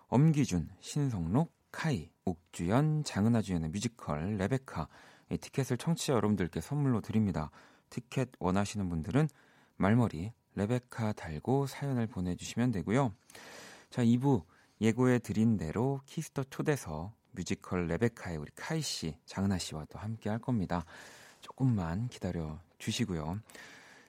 [0.08, 4.88] 엄기준, 신성록, 카이, 옥주현, 장은아 주연의 뮤지컬 레베카
[5.30, 7.50] 이 티켓을 청취자 여러분들께 선물로 드립니다.
[7.90, 9.28] 티켓 원하시는 분들은
[9.76, 13.14] 말머리 레베카 달고 사연을 보내주시면 되고요.
[13.88, 14.44] 자, 2부
[14.82, 20.28] 예고해 드린 대로 키스 더 초대석 뮤지컬 레베카의 우리 카이 씨, 장은아 씨와 또 함께
[20.28, 20.84] 할 겁니다.
[21.40, 23.40] 조금만 기다려 주시고요.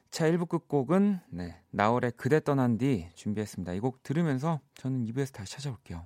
[0.09, 3.71] 자, 1부 끝곡은 네, 나얼의 그대 떠난 뒤 준비했습니다.
[3.73, 6.05] 이 곡 들으면서 저는 2부에서 다시 찾아올게요.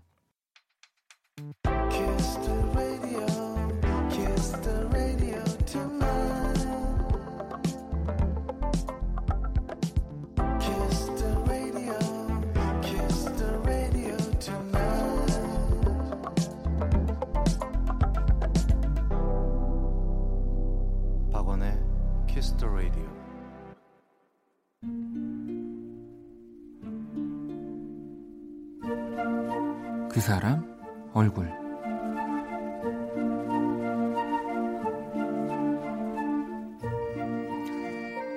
[30.26, 30.66] 사람
[31.14, 31.48] 얼굴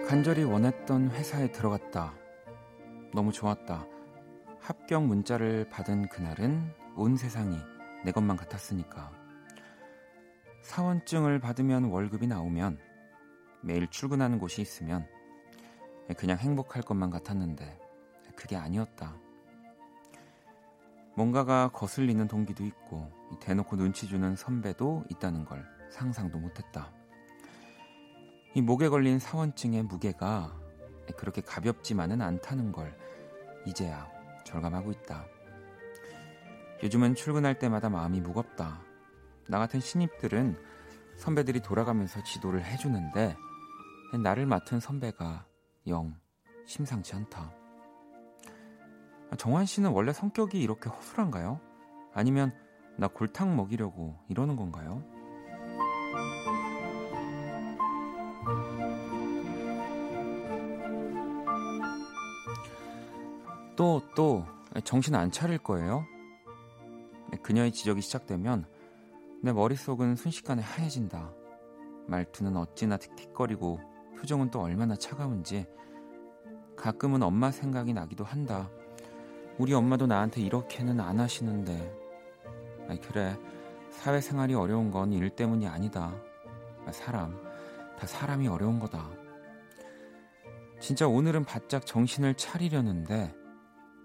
[0.06, 2.12] 간절히 원했던 회사에 들어갔다.
[3.14, 3.86] 너무 좋았다.
[4.60, 7.56] 합격 문자를 받은 그날은 온 세상이
[8.04, 9.10] 내 것만 같았으니까.
[10.60, 12.78] 사원증을 받으면 월급이 나오면
[13.62, 15.06] 매일 출근하는 곳이 있으면
[16.18, 17.80] 그냥 행복할 것만 같았는데
[18.36, 19.27] 그게 아니었다.
[21.18, 26.92] 뭔가가 거슬리는 동기도 있고 대놓고 눈치 주는 선배도 있다는 걸 상상도 못했다.
[28.54, 30.56] 이 목에 걸린 사원증의 무게가
[31.16, 32.96] 그렇게 가볍지만은 않다는 걸
[33.66, 34.08] 이제야
[34.44, 35.26] 절감하고 있다.
[36.84, 38.80] 요즘은 출근할 때마다 마음이 무겁다.
[39.48, 40.56] 나 같은 신입들은
[41.16, 43.36] 선배들이 돌아가면서 지도를 해주는데
[44.22, 45.46] 나를 맡은 선배가
[45.88, 46.14] 영
[46.64, 47.57] 심상치 않다.
[49.36, 51.60] 정환 씨는 원래 성격이 이렇게 허술한가요?
[52.14, 52.52] 아니면
[52.96, 55.02] 나 골탕 먹이려고 이러는 건가요?
[63.76, 64.44] 또, 또,
[64.82, 66.04] 정신 안 차릴 거예요?
[67.42, 68.66] 그녀의 지적이 시작되면
[69.42, 71.32] 내 머릿속은 순식간에 하얘진다.
[72.08, 73.78] 말투는 어찌나 틱틱거리고
[74.18, 75.66] 표정은 또 얼마나 차가운지
[76.76, 78.68] 가끔은 엄마 생각이 나기도 한다.
[79.58, 81.92] 우리 엄마도 나한테 이렇게는 안 하시는데.
[82.88, 83.36] 아이, 그래.
[83.90, 86.14] 사회생활이 어려운 건 일 때문이 아니다.
[86.92, 87.36] 사람,
[87.98, 89.10] 다 사람이 어려운 거다.
[90.80, 93.34] 진짜 오늘은 바짝 정신을 차리려는데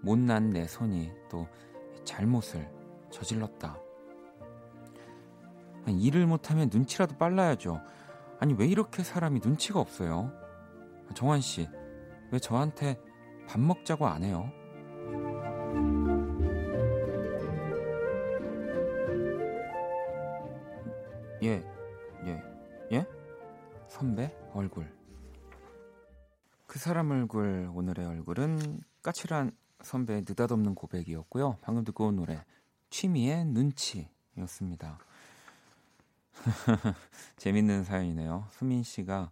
[0.02, 1.46] 못난 내 손이 또
[2.04, 2.68] 잘못을
[3.10, 3.78] 저질렀다.
[5.86, 7.80] 일을 못하면 눈치라도 빨라야죠.
[8.40, 10.32] 아니 왜 이렇게 사람이 눈치가 없어요?
[11.14, 11.68] 정환 씨,
[12.32, 12.98] 왜 저한테
[13.46, 14.50] 밥 먹자고 안 해요?
[21.44, 21.62] 예,
[22.24, 22.42] 예,
[22.90, 23.06] 예?
[23.86, 24.90] 선배 얼굴.
[26.66, 31.58] 그 사람 얼굴 오늘의 얼굴은 까칠한 선배의 느닷없는 고백이었고요.
[31.60, 32.42] 방금 듣고 온 노래
[32.88, 34.98] 취미의 눈치였습니다.
[37.36, 38.48] 재밌는 사연이네요.
[38.50, 39.30] 수민 씨가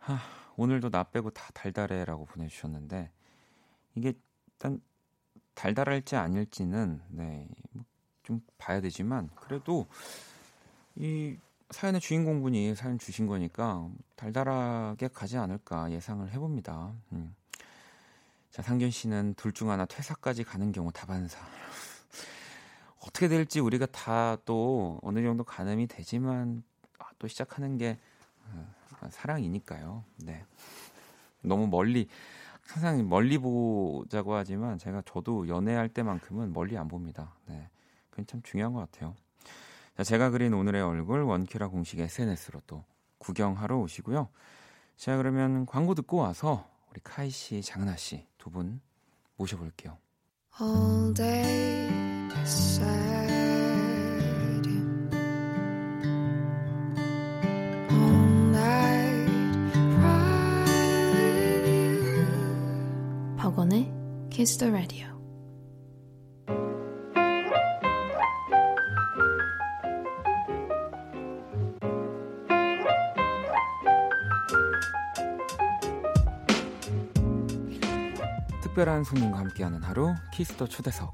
[0.00, 0.18] 하,
[0.56, 3.10] 오늘도 나 빼고 다 달달해라고 보내주셨는데
[3.94, 4.12] 이게
[4.48, 4.82] 일단
[5.54, 9.86] 달달할지 아닐지는 네, 뭐좀 봐야 되지만 그래도
[11.00, 11.36] 이
[11.70, 16.92] 사연의 주인공분이 사연 주신 거니까 달달하게 가지 않을까 예상을 해봅니다.
[17.12, 17.34] 음.
[18.50, 21.38] 자 상균 씨는 둘 중 하나 퇴사까지 가는 경우 다반사.
[23.00, 26.62] 어떻게 될지 우리가 다 또 어느 정도 가늠이 되지만
[26.98, 27.98] 아, 또 시작하는 게
[28.52, 30.02] 어, 사랑이니까요.
[30.24, 30.44] 네.
[31.42, 32.08] 너무 멀리
[32.66, 37.34] 항상 멀리 보자고 하지만 제가 저도 연애할 때만큼은 멀리 안 봅니다.
[37.46, 37.68] 네.
[38.10, 39.14] 그건 참 중요한 것 같아요.
[39.98, 42.84] 자, 제가 그린 오늘의 얼굴 원키라 공식 SNS로 또
[43.18, 44.28] 구경하러 오시고요.
[44.96, 48.80] 자, 그러면 광고 듣고 와서 우리 카이 씨, 장은하 씨두 분
[49.34, 49.98] 모셔볼게요.
[50.60, 51.88] all day
[54.68, 55.10] you,
[57.90, 59.28] all night
[59.96, 60.62] cry
[61.12, 63.36] with you.
[63.36, 63.92] 박원의
[64.30, 65.17] Kiss the Radio.
[78.78, 81.12] 특별한 손님과 함께하는 하루 키스 더 초대석.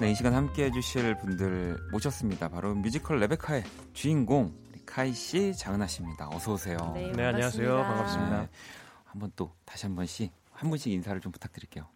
[0.00, 2.48] 네, 이 시간 함께 해주실 분들 모셨습니다.
[2.48, 6.28] 바로 뮤지컬 레베카의 주인공 우리 카이 씨, 장은아 씨입니다.
[6.30, 6.78] 어서 오세요.
[6.94, 7.76] 네, 안녕하세요.
[7.76, 8.40] 반갑습니다.
[8.40, 8.48] 네,
[9.04, 11.86] 한번 또 다시 한 번씩 한 분씩 인사를 좀 부탁드릴게요.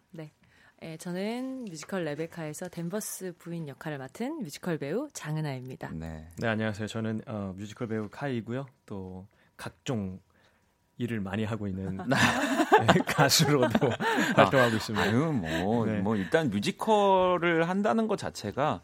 [0.79, 5.89] 네, 저는 뮤지컬 레베카에서 댄버스 부인 역할을 맡은 뮤지컬 배우 장은아입니다.
[5.93, 6.27] 네.
[6.37, 6.85] 네, 안녕하세요.
[6.85, 8.67] 저는 어, 뮤지컬 배우 카이고요.
[8.85, 10.19] 또 각종
[10.97, 13.89] 일을 많이 하고 있는 네, 가수로도
[14.35, 15.03] 활동하고 있습니다.
[15.03, 15.99] 아유 뭐, 네.
[15.99, 18.81] 뭐 일단 뮤지컬을 한다는 것 자체가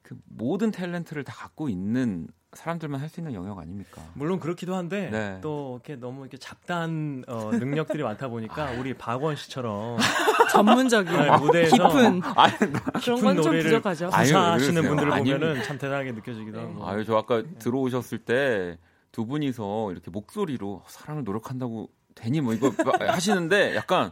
[0.00, 4.02] 그 모든 탤런트를 다 갖고 있는 사람들만 할 수 있는 영역 아닙니까?
[4.14, 5.38] 물론 그렇기도 한데 네.
[5.42, 9.98] 또 이렇게 너무 이렇게 잡다한 어, 능력들이 많다 보니까 우리 박원 씨처럼
[10.52, 14.10] 전문적인 네, 무대에서 깊은 아유, 그런 깊은 건좀 노래를 부족하죠.
[14.10, 14.88] 그러세요.
[14.88, 16.66] 분들을 아니, 보면은 참 대단하게 느껴지기도 네.
[16.66, 16.86] 하고.
[16.88, 18.78] 아유 저 아까 들어오셨을 때
[19.12, 24.10] 두 분이서 이렇게 목소리로 사랑을 노력한다고 되니 뭐 이거 하시는데 약간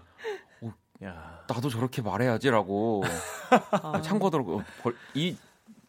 [1.02, 3.02] 야, 나도 저렇게 말해야지라고
[3.70, 4.62] 아, 참고하더라고
[5.14, 5.34] 이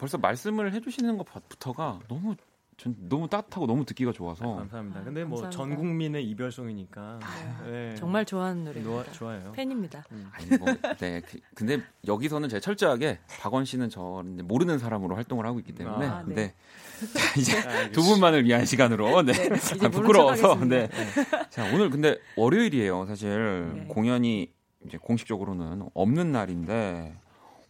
[0.02, 2.36] 벌써 말씀을 해주시는 것부터가 너무
[2.76, 5.04] 전 너무 따뜻하고 너무 듣기가 좋아서 감사합니다.
[5.04, 5.48] 근데 뭐.
[5.52, 7.20] 전 국민의 이별송이니까
[7.68, 7.94] 네.
[7.96, 9.12] 정말 좋아하는 노, 노래입니다.
[9.12, 9.52] 좋아요.
[9.52, 10.04] 팬입니다.
[10.32, 11.22] 아니 뭐, 네.
[11.22, 16.24] 그- 근데 여기서는 제가 철저하게 박원 씨는 저 모르는 사람으로 활동을 하고 있기 때문에 아,
[16.26, 16.34] 네.
[16.34, 16.54] 네.
[17.14, 17.92] 자, 이제 알겠습니다.
[17.92, 19.34] 두 분만을 위한 시간으로 네.
[19.34, 19.50] 네,
[19.86, 20.88] 아, 부끄러워서 척하겠습니다.
[20.88, 21.50] 네.
[21.52, 23.06] 자, 오늘 근데 월요일이에요.
[23.06, 23.86] 사실 네.
[23.88, 24.52] 공연이
[24.88, 27.16] 이제 공식적으로는 없는 날인데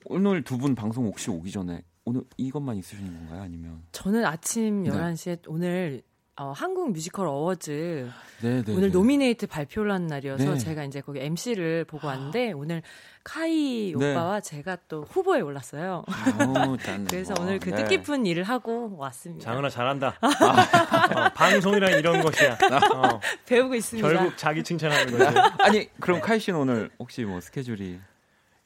[0.06, 3.42] 오늘 두 분 방송 혹시 오기 전에 오늘 이것만 있으시는 건가요?
[3.42, 4.92] 아니면 저는 아침 네.
[4.92, 6.02] 11시에 오늘
[6.36, 8.10] 어, 한국 뮤지컬 어워즈
[8.42, 8.72] 네, 네.
[8.74, 8.90] 오늘 네.
[8.90, 10.58] 노미네이트 발표를 한 날이어서 네.
[10.58, 12.82] 제가 이제 거기 MC를 보고 왔는데 오늘
[13.24, 14.12] 카이 네.
[14.12, 16.04] 오빠와 제가 또 후보에 올랐어요.
[16.40, 17.06] 아우, 짠.
[17.10, 17.84] 그래서 와, 오늘 그 네.
[17.84, 19.46] 뜻깊은 일을 하고 왔습니다.
[19.46, 20.18] 장은아 잘한다.
[20.20, 22.58] 어, 방송이란 이런 것이야.
[22.96, 24.08] 어, 배우고 있습니다.
[24.08, 25.40] 결국 자기 칭찬하는 거지.
[25.60, 28.00] 아니, 그럼 카이 씨는 오늘 혹시 뭐 스케줄이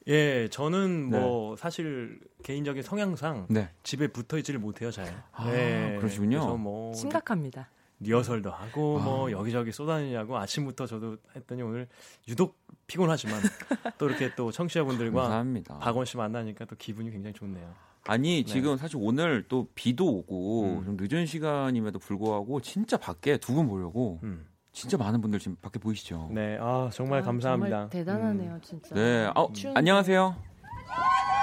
[0.07, 3.69] 예, 저는 뭐 사실 개인적인 성향상 네.
[3.83, 5.23] 집에 붙어 있지를 못해요, 잘.
[5.31, 6.39] 아, 예, 그러시군요.
[6.39, 7.69] 그래서 뭐 심각합니다.
[8.01, 9.03] 리허설도 하고 아.
[9.03, 11.87] 뭐 여기저기 쏘다니냐고 아침부터 저도 했더니 오늘
[12.27, 13.41] 유독 피곤하지만
[13.97, 15.79] 또 이렇게 또 청취자분들과 감사합니다.
[15.79, 17.73] 박원 씨 만나니까 또 기분이 굉장히 좋네요.
[18.07, 18.45] 아니 네.
[18.45, 20.85] 지금 사실 오늘 또 비도 오고 음.
[20.85, 24.45] 좀 늦은 시간임에도 불구하고 진짜 밖에 두 분 보려고 음.
[24.75, 26.27] 진짜 많은 분들 지금 밖에 보이시죠?
[26.31, 27.69] 네, 아 정말 아, 감사합니다.
[27.69, 28.93] 정말 대단하네요, 진짜.
[28.93, 29.31] 네.
[29.33, 30.35] 아, 추운 안녕하세요.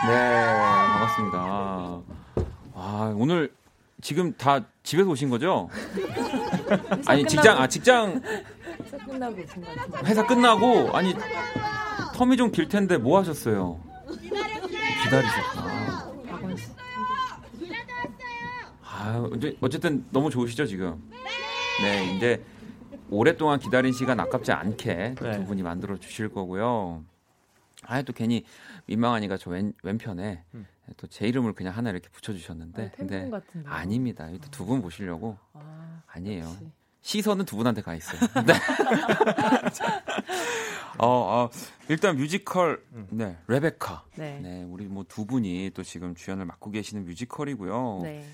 [0.06, 0.44] 네,
[0.92, 2.02] 반갑습니다.
[2.74, 3.50] 아, 오늘
[4.02, 5.70] 지금 다 집에서 오신 거죠?
[7.06, 8.20] 아니, 직장, 아, 직장
[8.84, 9.36] 회사 끝나고.
[10.04, 11.14] 회사 끝나고, 아니,
[12.14, 13.80] 텀이 좀 길 텐데 뭐 하셨어요?
[14.12, 14.30] 씨.
[18.84, 21.02] 아, 이제 어쨌든 너무 좋으시죠, 지금?
[21.82, 22.44] 네, 이제
[23.16, 25.36] 오랫동안 기다린 시간 아깝지 않게 또 네.
[25.36, 27.04] 두 분이 만들어 주실 거고요.
[27.84, 28.44] 아, 또 괜히
[28.86, 30.66] 민망하니까 저 왼, 왼편에 음.
[30.96, 32.86] 또제 이름을 그냥 하나 이렇게 붙여주셨는데.
[32.86, 33.68] 아, 팬분 같은데.
[33.68, 34.28] 아닙니다.
[34.50, 35.36] 두분 보시려고.
[35.52, 36.44] 아, 아니에요.
[36.44, 36.66] 역시.
[37.02, 38.20] 시선은 두 분한테 가 있어요.
[38.46, 38.52] 네.
[40.98, 41.50] 어, 어,
[41.88, 43.08] 일단 뮤지컬, 음.
[43.10, 44.04] 네, 레베카.
[44.16, 44.38] 네.
[44.40, 44.40] 네.
[44.40, 48.00] 네, 우리 뭐 두 분이 또 지금 주연을 맡고 계시는 뮤지컬이고요.
[48.02, 48.24] 네.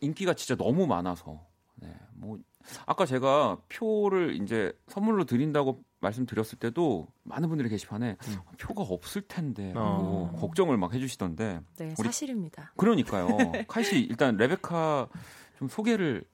[0.00, 1.40] 인기가 진짜 너무 많아서
[1.76, 2.38] 네, 뭐
[2.86, 8.36] 아까 제가 표를 이제 선물로 드린다고 말씀드렸을 때도 많은 분들이 게시판에 음.
[8.58, 9.98] 표가 없을 텐데 어.
[10.00, 12.72] 뭐 걱정을 막 해주시던데 네, 우리- 사실입니다.
[12.76, 13.26] 그러니까요
[13.68, 15.08] 카이 씨 일단 레베카
[15.58, 16.24] 좀 소개를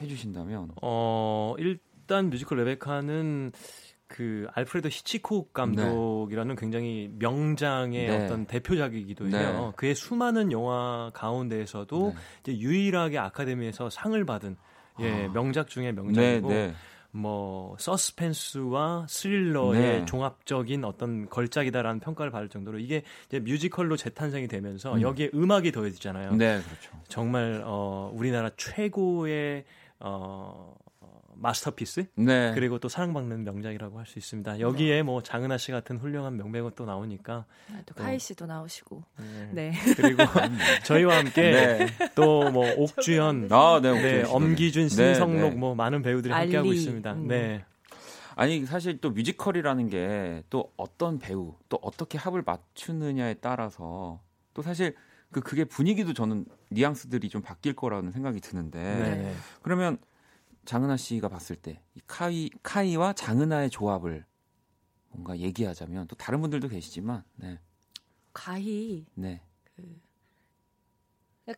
[0.00, 3.52] 해주신다면 어 일단 뮤지컬 레베카는
[4.08, 8.24] 그 알프레도 히치콕 감독이라는 굉장히 명장의 네.
[8.24, 9.38] 어떤 대표작이기도 네.
[9.38, 9.72] 해요.
[9.76, 12.20] 그의 수많은 영화 가운데에서도 네.
[12.42, 14.56] 이제 유일하게 아카데미에서 상을 받은
[15.02, 15.32] 예, 아.
[15.32, 16.74] 명작 중에 네, 명작이고 네.
[17.10, 20.04] 뭐 서스펜스와 스릴러의 네.
[20.06, 25.02] 종합적인 어떤 걸작이다라는 평가를 받을 정도로 이게 이제 뮤지컬로 재탄생이 되면서 음.
[25.02, 26.36] 여기에 음악이 더해지잖아요.
[26.36, 26.90] 네, 그렇죠.
[27.08, 29.64] 정말 어 우리나라 최고의
[30.00, 30.81] 어 어,
[31.42, 32.52] 마스터피스 네.
[32.54, 34.60] 그리고 또 사랑받는 명작이라고 할 수 있습니다.
[34.60, 39.02] 여기에 뭐 장은하 씨 같은 훌륭한 명배우 또 나오니까 아, 또 카이 씨도 나오시고.
[39.52, 39.72] 네.
[39.96, 40.22] 그리고
[40.84, 41.86] 저희와 함께 네.
[42.14, 44.32] 또뭐 옥주현, 아, 네, 네, 옥주현 씨.
[44.32, 45.56] 엄기준, 네, 신성록 네.
[45.56, 46.78] 뭐 많은 배우들이 함께하고 알리.
[46.78, 47.12] 있습니다.
[47.12, 47.26] 음.
[47.28, 47.64] 네.
[48.34, 54.20] 아니 사실 또 뮤지컬이라는 게 또 어떤 배우 또 어떻게 합을 맞추느냐에 따라서
[54.54, 54.94] 또 사실
[55.30, 59.34] 그 그게 분위기도 저는 뉘앙스들이 좀 바뀔 거라는 생각이 드는데 네.
[59.62, 59.98] 그러면
[60.64, 64.24] 장은하 씨가 봤을 때 이 카이 카이와 장은하의 조합을
[65.08, 67.58] 뭔가 얘기하자면 또 다른 분들도 계시지만 네.
[68.32, 69.42] 가히 네.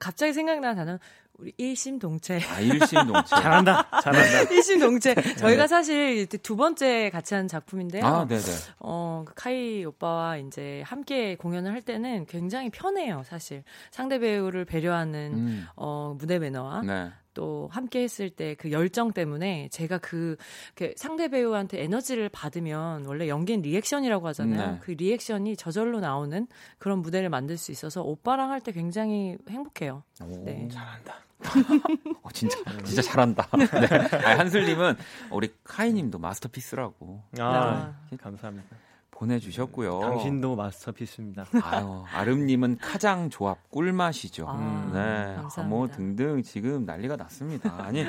[0.00, 0.98] 갑자기 생각나는 단어
[1.34, 2.40] 우리 일심동체.
[2.48, 3.28] 아 일심동체.
[3.36, 4.00] 잘한다.
[4.02, 4.42] 잘한다.
[4.54, 5.14] 일심동체.
[5.36, 8.04] 저희가 사실 이제 두 번째 같이 한 작품인데요.
[8.04, 8.52] 아, 네, 네.
[8.78, 13.62] 어, 그 카이 오빠와 이제 함께 공연을 할 때는 굉장히 편해요, 사실.
[13.90, 15.66] 상대 배우를 배려하는 음.
[15.76, 17.12] 어, 무대 매너와 네.
[17.34, 20.36] 또 함께 했을 때 그 열정 때문에 제가 그,
[20.74, 24.72] 그 상대 배우한테 에너지를 받으면 원래 연기는 리액션이라고 하잖아요.
[24.72, 24.78] 네.
[24.80, 26.46] 그 리액션이 저절로 나오는
[26.78, 30.02] 그런 무대를 만들 수 있어서 오빠랑 할 때 굉장히 행복해요.
[30.22, 30.68] 오, 네.
[30.72, 31.16] 잘한다.
[32.22, 33.46] 어, 진짜 진짜 잘한다.
[33.58, 34.16] 네.
[34.24, 34.96] 아니, 한슬님은
[35.30, 38.76] 우리 카이님도 마스터피스라고 아, 감사합니다.
[39.14, 40.00] 보내주셨고요.
[40.00, 41.46] 당신도 마스터피스입니다.
[41.62, 44.46] 아유, 아름님은 카장 조합 꿀맛이죠.
[44.48, 45.62] 아, 네, 감사합니다.
[45.64, 47.84] 뭐 등등 지금 난리가 났습니다.
[47.84, 48.04] 아니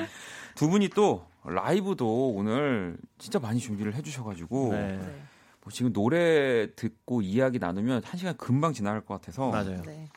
[0.54, 4.96] 두 분이 또 라이브도 오늘 진짜 많이 준비를 해주셔가지고 네.
[4.98, 5.22] 네.
[5.62, 9.82] 뭐 지금 노래 듣고 이야기 나누면 한 시간 금방 지나갈 것 같아서 맞아요.
[9.82, 10.08] 네.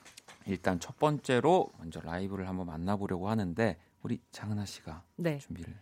[0.45, 5.38] 일단 첫 번째로 먼저 라이브를 한번 만나보려고 하는데 우리 장은하 씨가 네.
[5.38, 5.75] 준비를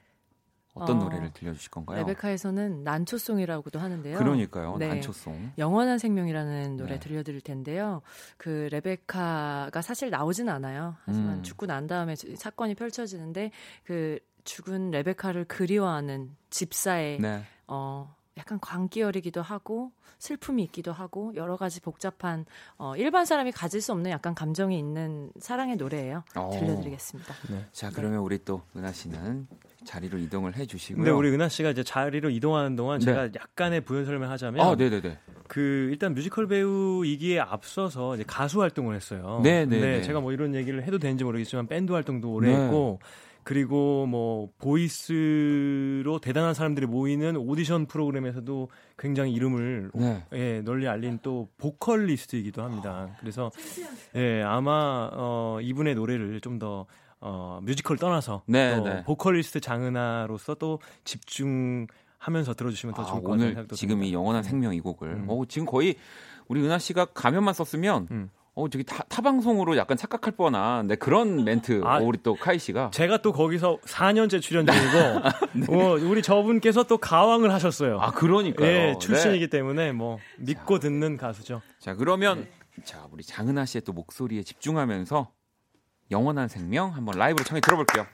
[0.82, 2.00] 어떤 어, 노래를 들려주실 건가요?
[2.00, 4.18] 레베카에서는 난초송이라고도 하는데요.
[4.18, 4.88] 그러니까요, 네.
[4.88, 5.54] 난초송.
[5.58, 7.00] 영원한 생명이라는 노래 네.
[7.00, 8.02] 들려드릴 텐데요.
[8.38, 10.96] 그 레베카가 사실 나오진 않아요.
[11.06, 11.44] 하지만 음.
[11.44, 13.52] 죽고 난 다음에 사건이 펼쳐지는데
[13.84, 17.44] 그 죽은 레베카를 그리워하는 집사의 네.
[17.68, 22.46] 어 약간 광기어리기도 하고 슬픔이 있기도 하고 여러 가지 복잡한
[22.78, 26.24] 어 일반 사람이 가질 수 없는 약간 감정이 있는 사랑의 노래예요.
[26.36, 26.50] 어.
[26.54, 27.34] 들려드리겠습니다.
[27.72, 29.48] 자, 그러면 우리 또 은아 씨는
[29.86, 31.04] 자리로 이동을 해주시고요.
[31.04, 33.06] 근데 우리 은아 씨가 이제 자리로 이동하는 동안 네.
[33.06, 35.18] 제가 약간의 부연 설명하자면 아, 네네네.
[35.48, 39.40] 그 일단 뮤지컬 배우이기에 앞서서 이제 가수 활동을 했어요.
[39.44, 40.02] 네, 네, 근데 네.
[40.02, 42.64] 제가 뭐 이런 얘기를 해도 되는지 모르겠지만 밴드 활동도 오래 네.
[42.64, 43.00] 했고
[43.48, 50.26] 그리고 뭐 voice로 대단한 사람들이 모이는 오디션 프로그램에서도 굉장히 이름을 네.
[50.34, 53.16] 예, 널리 알린 또 보컬리스트이기도 합니다.
[53.22, 53.50] 그래서
[54.16, 56.88] 예, 아마 어 이분의 노래를 좀더
[57.20, 59.04] 어, 뮤지컬 떠나서 네, 또 네.
[59.04, 63.52] 보컬리스트 장은아로서 또 집중 하면서 들어주시면 더 아, 좋을 것 같아요.
[63.52, 64.14] 오늘 지금 이 듭니다.
[64.14, 65.26] 영원한 생명 이 곡을 음.
[65.28, 65.96] 어, 지금 거의
[66.48, 68.30] 우리 은아 씨가 가면만 썼으면 음.
[68.54, 72.58] 어 저기 타, 타방송으로 약간 착각할 뻔한 네, 그런 멘트 아, 어, 우리 또 카이
[72.58, 78.00] 씨가 제가 또 거기서 4년째 출연 중이고 어, 우리 저분께서 또 가왕을 하셨어요.
[78.00, 78.00] 네.
[78.02, 78.68] 아 그러니까요.
[78.68, 78.98] 예, 네.
[78.98, 81.62] 출신이기 때문에 뭐 믿고 듣는 가수죠.
[81.78, 82.84] 자 그러면 네.
[82.84, 85.30] 자 우리 장은하 씨의 또 목소리에 집중하면서
[86.12, 88.06] 영원한 생명 한번 라이브로 청해 들어볼게요.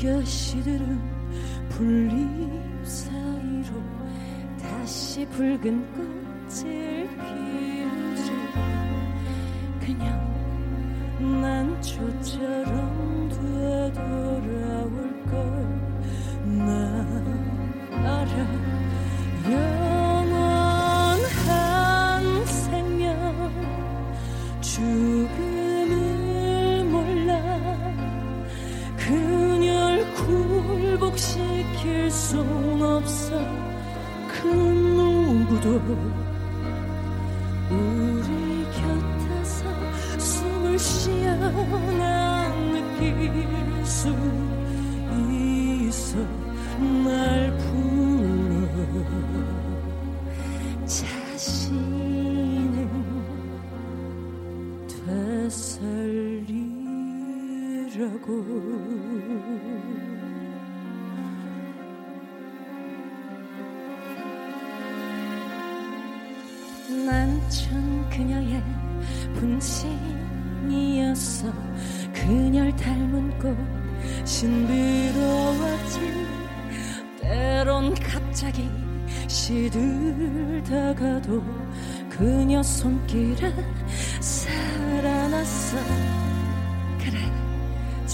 [0.00, 0.98] 검게 시들은
[1.68, 3.82] 풀잎 사이로
[4.58, 6.89] 다시 붉은 꽃을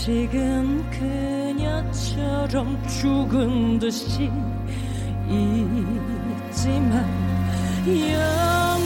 [0.07, 4.31] 지금 그녀처럼 죽은 듯이
[6.49, 7.05] 있지만
[7.85, 8.85] 영원한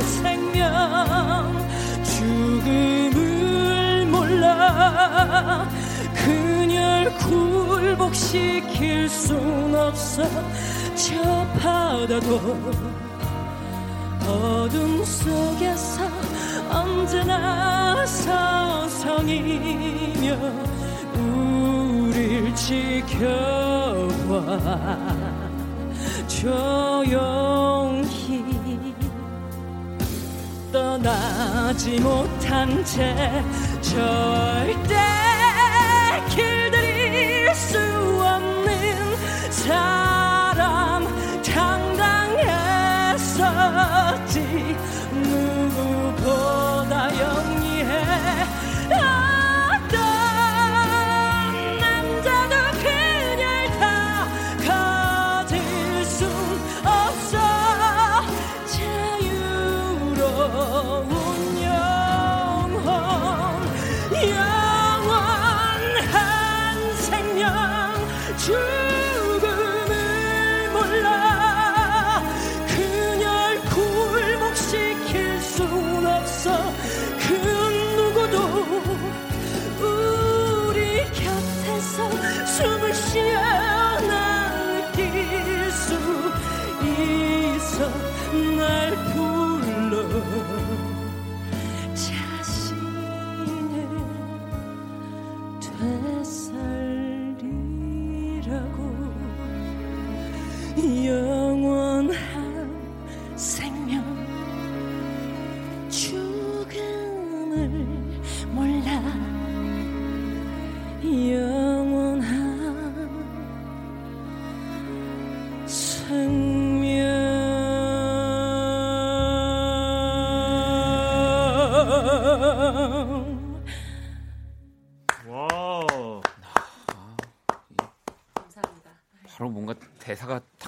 [0.00, 1.68] 생명
[2.02, 5.68] 죽음을 몰라
[6.14, 10.22] 그녀를 굴복시킬 순 없어.
[10.94, 12.91] 저 바다도
[19.22, 20.36] 서성이며
[21.14, 23.18] 우릴 지켜봐.
[26.26, 27.64] 조용히
[30.72, 33.44] 떠나지 못한 채
[33.80, 34.96] 절대
[36.28, 38.70] 길들일 수 없는
[39.50, 41.06] 사람
[41.44, 42.36] 당당했었지.
[45.12, 46.71] 누구보다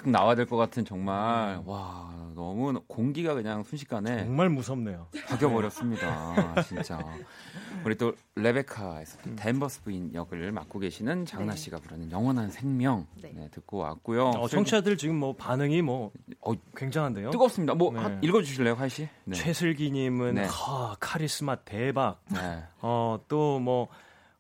[0.05, 5.07] 딱 나와야 될 것 같은 정말 와 너무 공기가 그냥 순식간에 정말 무섭네요.
[5.29, 6.61] 바뀌어 버렸습니다.
[6.63, 6.99] 진짜.
[7.85, 11.59] 우리 또 레베카에서 댄버스 부인 역을 맡고 계시는 장은아 네.
[11.59, 13.33] 씨가 부르는 영원한 생명 네.
[13.35, 14.27] 네, 듣고 왔고요.
[14.31, 17.31] 어, 청취자들 지금 뭐 반응이 뭐 어, 굉장한데요.
[17.31, 17.75] 뜨겁습니다.
[17.75, 18.01] 뭐 네.
[18.01, 19.09] 한- 읽어주실래요, 카이 씨?
[19.25, 19.35] 네.
[19.37, 20.45] 최슬기님은 네.
[20.51, 22.21] 하, 카리스마 대박.
[22.31, 22.63] 네.
[22.81, 23.89] 어, 또 뭐,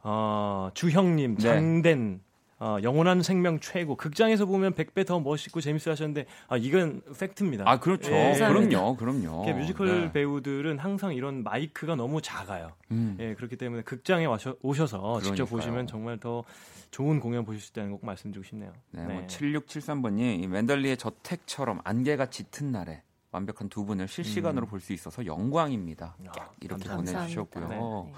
[0.02, 1.42] 어, 주형님, 네.
[1.42, 2.20] 장된,
[2.64, 3.94] 어, 영원한 생명 최고.
[3.94, 7.64] 극장에서 보면 100배 더 멋있고 재밌어 하셨는데, 아, 이건 팩트입니다.
[7.66, 8.10] 아 그렇죠.
[8.10, 8.32] 예.
[8.38, 9.44] 그럼요, 그럼요.
[9.44, 10.12] 이렇게 뮤지컬 네.
[10.12, 12.72] 배우들은 항상 이런 마이크가 너무 작아요.
[12.90, 13.18] 음.
[13.20, 15.46] 예, 그렇기 때문에 극장에 와셔, 오셔서 직접 그러니까요.
[15.46, 16.42] 보시면 정말 더
[16.90, 18.72] 좋은 공연 보실 수 있다는 거 꼭 말씀드리고 싶네요.
[18.92, 25.26] 네, 뭐 7673번이 이 웬덜리의 저택처럼 안개가 짙은 날에 완벽한 두 분을 실시간으로 볼수 있어서
[25.26, 26.16] 영광입니다.
[26.28, 27.18] 아, 깍 이렇게 감사합니다.
[27.18, 27.68] 보내주셨고요.
[27.68, 28.12] 네.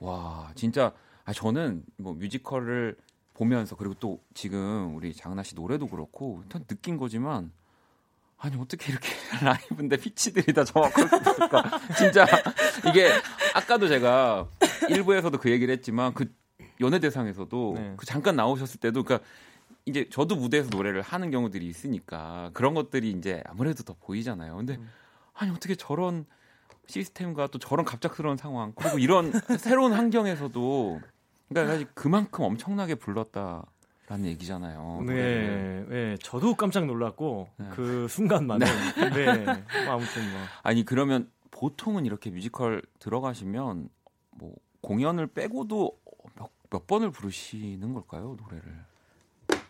[0.00, 0.92] 와 진짜
[1.24, 2.96] 아, 저는 뭐 뮤지컬을
[3.34, 7.52] 보면서 그리고 또 지금 우리 장나 씨 노래도 그렇고 일단 느낀 거지만
[8.38, 9.08] 아니 어떻게 이렇게
[9.42, 11.80] 라이브인데 피치들이 다 정확할 수 있을까?
[11.98, 12.26] 진짜
[12.88, 13.10] 이게
[13.54, 14.48] 아까도 제가
[14.88, 16.32] 일부에서도 그 얘기를 했지만 그
[16.80, 17.94] 연예대상에서도 네.
[17.96, 19.28] 그 잠깐 나오셨을 때도 그러니까
[19.86, 24.56] 이제 저도 무대에서 노래를 하는 경우들이 있으니까 그런 것들이 이제 아무래도 더 보이잖아요.
[24.56, 24.90] 근데 음.
[25.34, 26.26] 아니 어떻게 저런
[26.86, 31.00] 시스템과 또 저런 갑작스러운 상황 그리고 이런 새로운 환경에서도
[31.54, 33.64] 그러니까 사실 그만큼 엄청나게 불렀다
[34.08, 34.98] 라는 얘기잖아요.
[35.02, 35.86] 노래를.
[35.88, 37.66] 네, 네, 저도 깜짝 놀랐고 네.
[37.70, 38.66] 그 순간만은
[39.14, 39.44] 네,
[39.84, 43.88] 뭐 아무튼 뭐 아니 그러면 보통은 이렇게 뮤지컬 들어가시면
[44.32, 45.98] 뭐 공연을 빼고도
[46.34, 48.84] 몇, 몇 번을 부르시는 걸까요 노래를?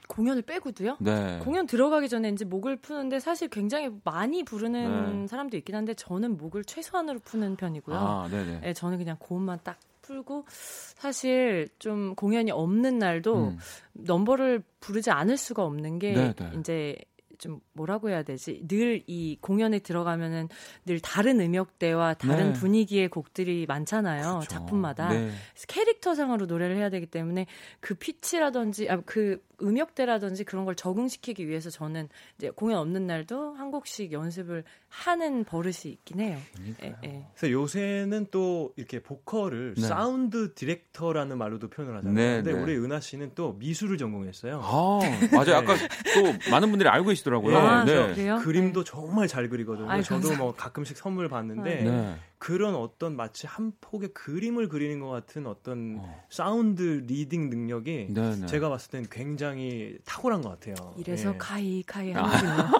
[0.08, 0.96] 공연을 빼고도요?
[1.00, 1.40] 네.
[1.42, 5.26] 공연 들어가기 전에 이제 목을 푸는데 사실 굉장히 많이 부르는 네.
[5.26, 7.96] 사람도 있긴 한데 저는 목을 최소한으로 푸는 편이고요.
[7.96, 8.60] 아 네네.
[8.60, 13.58] 네, 저는 그냥 고음만 딱 풀고 사실 좀 공연이 없는 날도 음.
[13.94, 16.52] 넘버를 부르지 않을 수가 없는 게 네, 네.
[16.58, 16.96] 이제
[17.38, 18.62] 좀 뭐라고 해야 되지?
[18.68, 20.48] 늘 이 공연에 들어가면은
[20.86, 22.58] 늘 다른 음역대와 다른 네.
[22.58, 24.22] 분위기의 곡들이 많잖아요.
[24.22, 24.48] 그렇죠.
[24.48, 25.08] 작품마다.
[25.08, 25.30] 네.
[25.68, 27.46] 캐릭터상으로 노래를 해야 되기 때문에
[27.80, 33.70] 그 피치라든지 아, 그 음역대라든지 그런 걸 적응시키기 위해서 저는 이제 공연 없는 날도 한
[33.70, 34.64] 곡씩 연습을
[34.94, 36.38] 하는 버릇이 있긴 해요.
[36.82, 37.26] 예, 예.
[37.34, 39.86] 그래서 요새는 또 이렇게 보컬을 네.
[39.86, 42.14] 사운드 디렉터라는 말로도 표현을 하잖아요.
[42.14, 42.62] 네, 근데 네.
[42.62, 44.60] 우리 은아 씨는 또 미술을 전공했어요.
[44.62, 45.00] 아,
[45.32, 45.56] 맞아요.
[45.56, 47.58] 아까 또 많은 분들이 알고 계시더라고요.
[47.58, 48.14] 아, 네.
[48.42, 49.90] 그림도 정말 잘 그리거든요.
[49.90, 50.44] 아이, 저도 감사합니다.
[50.44, 52.16] 뭐 가끔씩 선물 받는데 네.
[52.38, 56.24] 그런 어떤 마치 한 폭의 그림을 그리는 것 같은 어떤 어.
[56.28, 58.46] 사운드 리딩 능력이 네, 네.
[58.46, 60.94] 제가 봤을 땐 굉장히 탁월한 것 같아요.
[60.98, 61.38] 이래서 예.
[61.38, 62.22] 카이 카이 아.
[62.24, 62.78] 하는군요.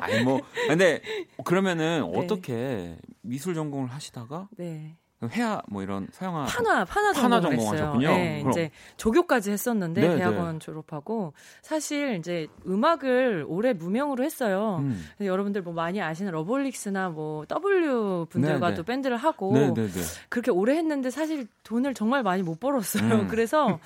[0.00, 1.00] 아니 뭐 근데
[1.44, 2.18] 그러면은 네.
[2.18, 4.96] 어떻게 미술 전공을 하시다가 네.
[5.24, 8.08] 회화 뭐 이런 서양화 판화 판화 판화 전공하셨군요.
[8.08, 14.78] 네, 그럼- 이제 조교까지 했었는데 네, 대학원 졸업하고 사실 이제 음악을 오래 무명으로 했어요.
[14.80, 15.04] 음.
[15.20, 18.82] 여러분들 뭐 많이 아시는 러브홀릭스나 뭐 W 분들과도 네, 네.
[18.84, 20.00] 밴드를 하고 네, 네, 네.
[20.28, 23.02] 그렇게 오래 했는데 사실 돈을 정말 많이 못 벌었어요.
[23.22, 23.26] 음.
[23.28, 23.80] 그래서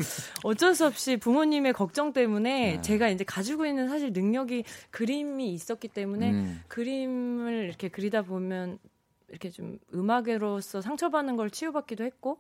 [0.45, 2.81] 어쩔 수 없이 부모님의 걱정 때문에 네.
[2.83, 6.61] 제가 이제 가지고 있는 사실 능력이 그림이 있었기 때문에 음.
[6.69, 8.79] 그림을 이렇게 그리다 보면
[9.33, 12.39] 이렇게 좀 음악으로서 상처받는 걸 치유받기도 했고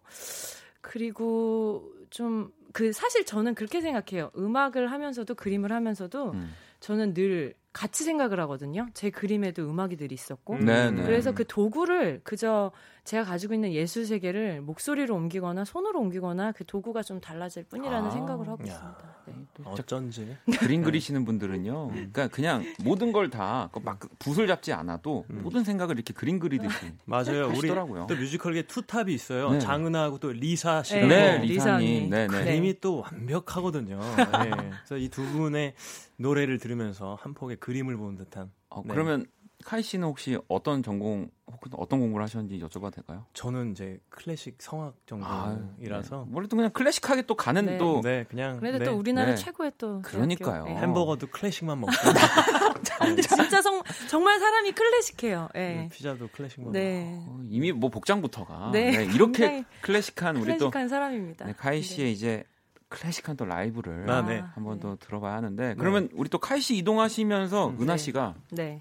[0.81, 4.31] 그리고 좀 그 사실 저는 그렇게 생각해요.
[4.37, 6.53] 음악을 하면서도 그림을 하면서도 음.
[6.81, 8.89] 저는 늘 같이 생각을 하거든요.
[8.93, 10.65] 제 그림에도 음악이 늘 있었고 음.
[10.65, 11.03] 네, 네.
[11.03, 12.73] 그래서 그 도구를 그저
[13.05, 18.11] 제가 가지고 있는 예술 세계를 목소리로 옮기거나 손으로 옮기거나 그 도구가 좀 달라질 뿐이라는 아,
[18.11, 18.73] 생각을 하고 야.
[18.73, 19.12] 있습니다.
[19.27, 19.35] 네.
[19.65, 21.89] 어쩐지 그림 그리시는 분들은요.
[21.89, 25.41] 그러니까 그냥 모든 걸 다 막 붓을 잡지 않아도 음.
[25.43, 27.47] 모든 생각을 이렇게 그림 그리듯이 맞아요.
[27.47, 28.07] 우리 하시더라고요.
[28.09, 29.51] 또 뮤지컬계 투탑이 있어요.
[29.53, 29.59] 네.
[29.61, 31.89] 장은하하고 또 리사 씨라고 네, 네, 리사님.
[32.09, 32.11] 리사님.
[32.11, 32.45] 네, 네.
[32.45, 33.99] 그림이 또 완벽하거든요.
[34.17, 34.51] 네.
[34.87, 35.75] 그래서 이 두 분의
[36.17, 38.51] 노래를 들으면서 한 폭의 그림을 보는 듯한.
[38.71, 38.93] 어, 네.
[38.95, 39.27] 그러면
[39.65, 43.27] 카이 씨는 혹시 어떤 전공 혹은 어떤 공부를 하셨는지 여쭤봐도 될까요?
[43.35, 46.33] 저는 이제 클래식 성악 전공이라서 네.
[46.35, 47.79] 원래 또 그냥 클래식하게 또 가는 네.
[47.79, 48.85] 또 네, 그냥 그래도 네.
[48.85, 49.37] 또 우리나라 네.
[49.37, 50.65] 최고의 또 그러니까요.
[50.65, 50.75] 네.
[50.77, 51.93] 햄버거도 클래식만 먹고
[52.99, 55.49] 근데 진짜 성, 정말 사람이 클래식해요.
[55.57, 55.89] 예.
[55.91, 57.19] 피자도 클래식만 네.
[57.27, 61.47] 어, 이미 뭐 복장부터가 네, 네, 이렇게 클래식한 우리 또 클래식한 사람입니다.
[61.47, 62.45] 네, 카이 씨의 이제
[62.89, 64.43] 클래식한 또 라이브를 아, 네.
[64.55, 64.81] 한번 네.
[64.81, 67.79] 더 들어봐야 하는데 그러면 우리 또 카이 씨 이동하시면서 음.
[67.81, 67.99] 은하 네.
[67.99, 68.79] 씨가 네.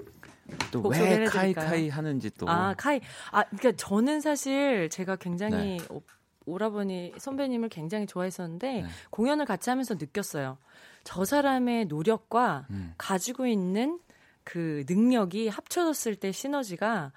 [0.72, 1.70] 또곡왜 소개를 카이 해드릴까요?
[1.70, 3.00] 카이 하는지 또 아, 카이.
[3.32, 5.88] 아, 그러니까 저는 사실 제가 굉장히 네.
[5.90, 6.02] 오-
[6.46, 8.86] 오라버니 선배님을 굉장히 좋아했었는데 네.
[9.10, 10.58] 공연을 같이 하면서 느꼈어요.
[11.04, 12.94] 저 사람의 노력과 음.
[12.98, 14.00] 가지고 있는
[14.44, 17.12] 그 능력이 합쳐졌을 때 시너지가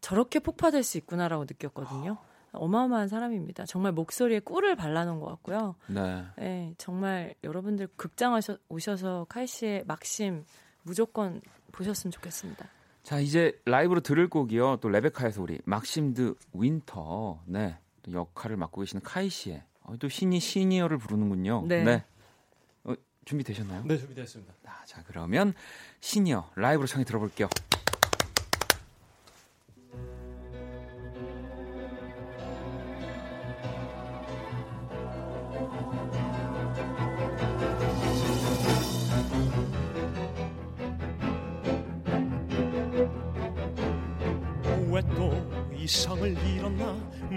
[0.00, 2.18] 저렇게 폭파될 수 있구나라고 느꼈거든요.
[2.52, 3.64] 어마어마한 사람입니다.
[3.64, 5.74] 정말 목소리에 꿀을 발라놓은 것 같고요.
[5.86, 6.24] 네.
[6.36, 10.44] 네, 정말 여러분들 극장 하셔, 오셔서 카이 씨의 막심
[10.82, 11.40] 무조건
[11.72, 12.68] 보셨으면 좋겠습니다.
[13.02, 14.78] 자 이제 라이브로 들을 곡이요.
[14.80, 20.08] 또 레베카에서 우리 막심 드 윈터 네 또 역할을 맡고 계시는 카이 씨의 어, 또
[20.08, 21.64] 신이 신이여를 부르는군요.
[21.66, 22.04] 네.
[22.84, 22.94] 어,
[23.24, 23.82] 준비 되셨나요?
[23.84, 24.54] 네, 준비됐습니다.
[24.66, 25.54] 아, 자 그러면
[26.00, 27.48] 시니어 라이브로 청해 들어볼게요.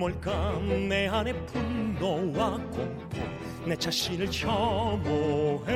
[0.05, 0.59] 뭘까?
[0.87, 3.17] 내 안의 분노와 공포
[3.65, 5.73] 내 자신을 혐오해.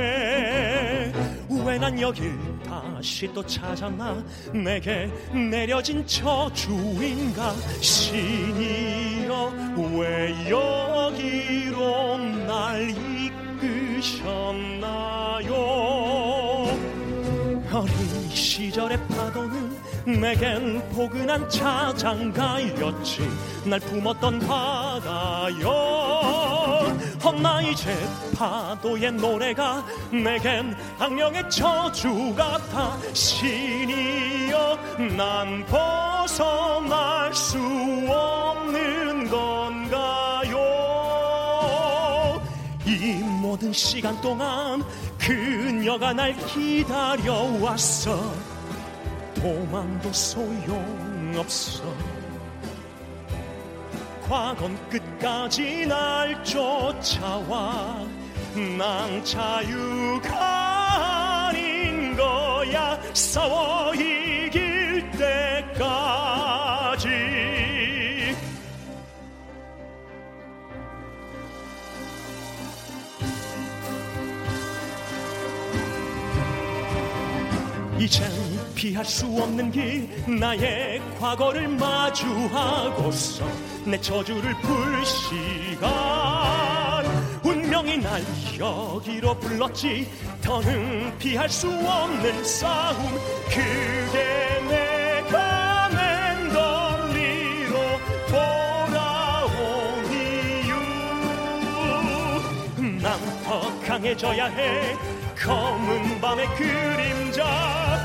[1.66, 2.32] 왜 난 여길
[2.64, 4.24] 다시 또 찾았나?
[4.54, 9.52] 내게 내려진 저주인가 신이여
[9.98, 12.90] 왜 여기로 날
[14.00, 15.54] 이끄셨나요?
[17.72, 19.69] 어린 시절의 파도는
[20.14, 23.28] 내겐 포근한 자장가였지.
[23.66, 25.70] 날 품었던 바다여.
[27.24, 27.96] 헛나 이제
[28.36, 32.98] 파도의 노래가 내겐 악령의 저주 같아.
[33.14, 34.78] 신이여
[35.18, 37.58] 난 벗어날 수
[38.10, 40.58] 없는 건가요?
[42.86, 44.84] 이 모든 시간 동안
[45.18, 48.20] 그녀가 날 기다려왔어
[49.42, 51.84] 도망도 소용없어.
[54.28, 58.06] 과거는 끝까지 날 쫓아와
[58.78, 63.00] 난 자유가 아닌 거야.
[63.14, 65.90] 싸워 이길 때까지
[78.80, 80.08] 피할 수 없는 길
[80.40, 83.46] 나의 과거를 마주하고서
[83.84, 85.90] 내 저주를 풀 시간.
[87.44, 88.24] 운명이 날
[88.58, 90.10] 여기로 불렀지
[90.42, 93.20] 더는 피할 수 없는 싸움.
[93.50, 97.74] 그게 내가 맨덜리로
[98.30, 100.74] 돌아온 이유.
[103.02, 104.96] 난 더 강해져야 해.
[105.38, 108.00] 검은 밤의 그림자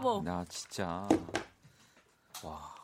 [0.00, 0.22] 브라보.
[0.22, 1.08] 나 진짜
[2.44, 2.74] 와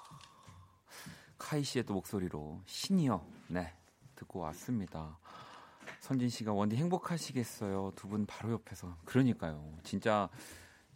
[1.38, 3.72] 카이 씨의 또 목소리로 신이여 네
[4.16, 5.18] 듣고 왔습니다.
[6.00, 7.92] 선진 씨가 원디 행복하시겠어요.
[7.96, 9.76] 두 분 바로 옆에서 그러니까요.
[9.82, 10.28] 진짜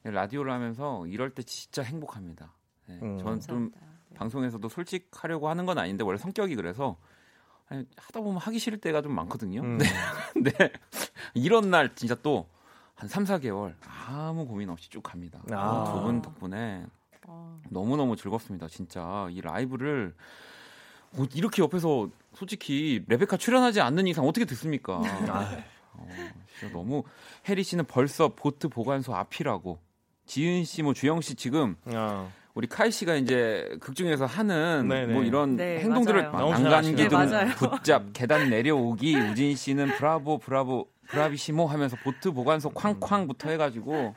[0.04, 2.52] 라디오를 하면서 이럴 때 진짜 행복합니다.
[2.86, 3.18] 네, 음.
[3.18, 3.80] 저는 좀 감사합니다.
[4.08, 4.14] 네.
[4.16, 6.96] 방송에서도 솔직하려고 하는 건 아닌데 원래 성격이 그래서
[7.68, 9.60] 아니, 하다 보면 하기 싫을 때가 좀 많거든요.
[9.62, 9.78] 음.
[9.78, 9.86] 네.
[10.32, 10.72] 근데
[11.34, 12.48] 이런 날 진짜 또
[12.96, 13.74] 한 3, 4개월
[14.08, 15.40] 아무 고민 없이 쭉 갑니다.
[15.50, 15.92] 아.
[15.94, 16.84] 두분 덕분에
[17.26, 18.68] 어, 너무너무 즐겁습니다.
[18.68, 20.14] 진짜 이 라이브를
[21.10, 24.94] 뭐 이렇게 옆에서 솔직히 레베카 출연하지 않는 이상 어떻게 듣습니까?
[25.28, 26.08] 아, 어,
[26.58, 27.04] 진짜 너무
[27.48, 29.78] 혜리 씨는 벌써 보트 보관소 앞이라고
[30.26, 35.12] 지은 씨, 뭐 주영 씨 지금 아, 우리 카이 씨가 이제 극 중에서 하는 네네.
[35.12, 36.32] 뭐 이런 네, 행동들을 맞아요.
[36.32, 37.08] 막 너무 난간 잘하시네요.
[37.08, 37.54] 기둥 네.
[37.54, 44.14] 붙잡 계단 내려오기 우진 씨는 브라보 브라보 bravissimo 하면서 보트 보관소 쾅쾅부터 해가지고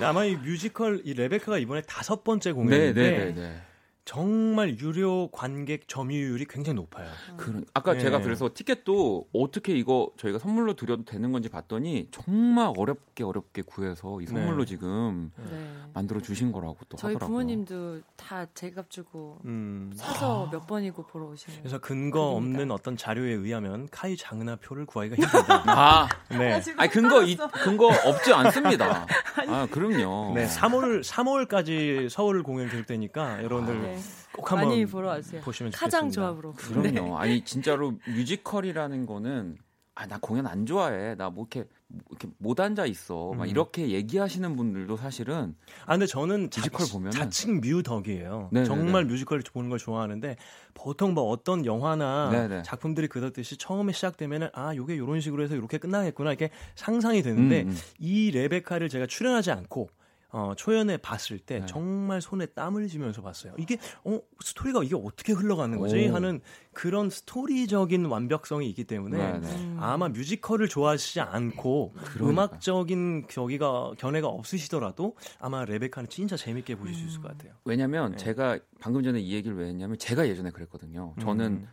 [0.00, 3.62] 아마 이 뮤지컬 이 레베카가 이번에 다섯 번째 공연인데 네네네.
[4.04, 7.08] 정말 유료 관객 점유율이 굉장히 높아요.
[7.38, 8.00] 그런 아까 네.
[8.00, 14.20] 제가 그래서 티켓도 어떻게 이거 저희가 선물로 드려도 되는 건지 봤더니 정말 어렵게 어렵게 구해서
[14.20, 14.66] 이 선물로 네.
[14.66, 15.70] 지금 네.
[15.94, 17.28] 만들어 주신 거라고 또 저희 하더라고요.
[17.28, 19.90] 부모님도 다 제값 주고 음.
[19.96, 21.60] 사서 몇 번이고 보러 오시는.
[21.60, 22.58] 그래서 근거 그립니다.
[22.58, 25.62] 없는 어떤 자료에 의하면 카이 장나표를 구하기가 힘들다.
[25.66, 26.60] 아, 네.
[26.76, 29.06] 아니 근거 이, 근거 없지 않습니다.
[29.48, 30.32] 아, 그럼요.
[30.34, 34.00] 네, 3월 3월까지 서울 공연 계속되니까 여러분들 네.
[34.32, 35.42] 꼭 한번 많이 보러 와주세요.
[35.42, 36.20] 보시면 가장 좋겠습니다.
[36.20, 36.52] 조합으로.
[36.54, 37.18] 그럼요.
[37.18, 39.56] 아니 진짜로 뮤지컬이라는 거는
[39.96, 41.14] 아 나 공연 안 좋아해.
[41.14, 43.32] 나 뭐 이렇게 뭐 이렇게 못 앉아 있어.
[43.36, 43.48] 막 음.
[43.48, 45.54] 이렇게 얘기하시는 분들도 사실은
[45.86, 48.48] 아 근데 저는 뮤지컬 보면은- 자칭 뮤 덕이에요.
[48.50, 48.66] 네네네.
[48.66, 50.34] 정말 뮤지컬 보는 걸 좋아하는데
[50.74, 52.62] 보통 뭐 어떤 영화나 네네.
[52.64, 57.68] 작품들이 그렇듯이 처음에 시작되면은 아 요게 요런 식으로 해서 이렇게 끝나겠구나 이렇게 상상이 되는데 음,
[57.68, 57.76] 음.
[58.00, 59.88] 이 레베카를 제가 출연하지 않고
[60.36, 61.66] 어, 초연에 봤을 때 네.
[61.66, 63.54] 정말 손에 땀을 쥐면서 봤어요.
[63.56, 66.14] 이게 어 스토리가 이게 어떻게 흘러가는 거지 오.
[66.14, 66.40] 하는
[66.72, 69.62] 그런 스토리적인 완벽성이 있기 때문에 네, 네.
[69.62, 69.76] 음.
[69.78, 72.24] 아마 뮤지컬을 좋아하시지 않고 그러니까.
[72.28, 77.52] 음악적인 저기가 견해가 없으시더라도 아마 레베카는 진짜 재밌게 보실 수 있을 것 같아요.
[77.64, 78.16] 왜냐면 네.
[78.16, 81.14] 제가 방금 전에 이 얘기를 왜 했냐면 제가 예전에 그랬거든요.
[81.20, 81.68] 저는 음.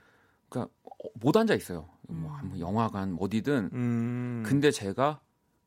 [0.50, 1.90] 그러니까 어, 못 앉아 있어요.
[2.08, 2.50] 뭐, 음.
[2.50, 3.72] 뭐 영화관 어디든.
[3.74, 4.44] 음.
[4.46, 5.20] 근데 제가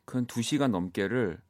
[0.05, 1.40] 그두 시간 넘게를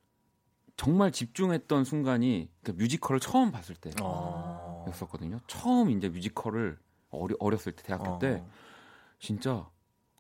[0.77, 4.85] 정말 집중했던 순간이 그 뮤지컬을 처음 봤을 어.
[4.87, 5.41] 때였었거든요.
[5.47, 6.79] 처음 이제 뮤지컬을
[7.11, 8.19] 어리, 어렸을 때 대학교 어.
[8.19, 8.43] 때
[9.19, 9.69] 진짜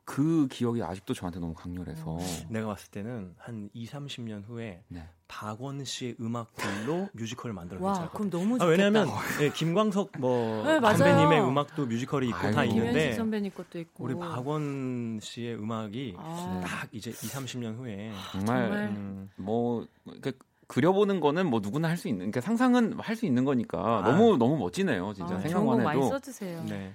[0.04, 2.18] 그 기억이 아직도 저한테 너무 강렬해서
[2.50, 5.08] 내가 봤을 때는 한 2, 30년 후에 네.
[5.28, 8.58] 박원 씨의 음악들로 뮤지컬을 만들어 와, 그럼 너무 같아요.
[8.58, 8.64] 좋겠다.
[8.64, 9.08] 아, 왜냐하면
[9.40, 10.80] 예, 김광석 뭐 네.
[10.80, 12.74] 선배님의 음악도 뮤지컬이 있고 다 아이고.
[12.74, 14.04] 있는데 김현식 선배님 것도 있고.
[14.04, 18.78] 우리 박원 씨의 음악이 아, 딱 이제 2, 30년 후에 정말, 정말.
[18.90, 20.32] 음, 뭐 그러니까
[20.66, 24.02] 그려보는 거는 뭐 누구나 할 수 있는 그러니까 상상은 할 수 있는 거니까 아.
[24.02, 26.62] 너무 너무 멋지네요 진짜 아, 생각만 많이 해도 써주세요.
[26.68, 26.92] 네.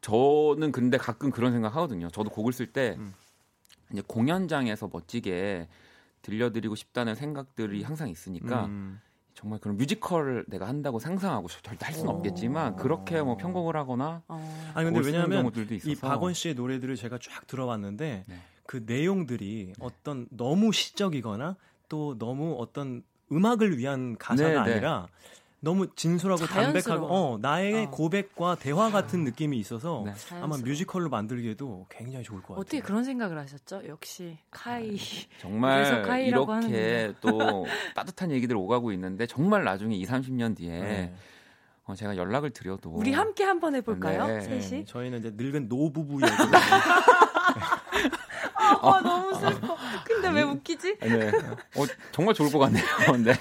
[0.00, 2.08] 저는 근데 가끔 그런 생각 하거든요.
[2.08, 3.14] 저도 곡을 쓸때 음.
[3.92, 5.68] 이제 공연장에서 멋지게
[6.22, 9.00] 들려드리고 싶다는 생각들이 항상 있으니까 음.
[9.34, 14.72] 정말 그런 뮤지컬을 내가 한다고 상상하고 절대 할 수는 없겠지만 그렇게 뭐 편곡을 하거나 어.
[14.74, 18.38] 아니 근데 왜냐하면 경우들도 있어서 이 박원 씨의 노래들을 제가 쫙 들어봤는데 네.
[18.64, 21.56] 그 내용들이 어떤 너무 시적이거나
[21.88, 24.72] 또 너무 어떤 음악을 위한 가사가 네, 네.
[24.72, 25.06] 아니라
[25.60, 27.08] 너무 진솔하고 담백하고 자연스러워.
[27.10, 27.90] 어, 나의 어.
[27.90, 30.12] 고백과 대화 같은 느낌이 있어서 네.
[30.40, 30.56] 아마.
[30.58, 32.60] 뮤지컬로 만들기에도 굉장히 좋을 것 같아요.
[32.60, 33.82] 어떻게 그런 생각을 하셨죠?
[33.88, 34.96] 역시 카이.
[35.40, 41.14] 정말 그래서 카이라고 이렇게 또 따뜻한 얘기들 오가고 있는데 정말 나중에 2, 30년 뒤에 네.
[41.84, 44.26] 어, 제가 연락을 드려도 우리 함께 한번 해볼까요?
[44.26, 44.38] 네.
[44.40, 44.84] 네, 셋이?
[44.86, 46.32] 저희는 이제 늙은 노부부 얘기.
[48.66, 49.76] 아, 너무 슬퍼.
[50.04, 50.98] 근데 왜 웃기지?
[51.00, 51.28] 네.
[51.28, 52.84] 어, 정말 좋을 것 같네요.
[53.24, 53.32] 네.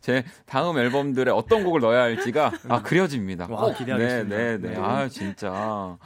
[0.00, 3.46] 제 다음 앨범들에 어떤 곡을 넣어야 할지가 아 그려집니다.
[3.50, 3.78] 와, 꼭.
[3.78, 4.36] 기대하겠습니다.
[4.36, 4.74] 네, 네, 네.
[4.74, 4.76] 네.
[4.80, 5.96] 아 진짜.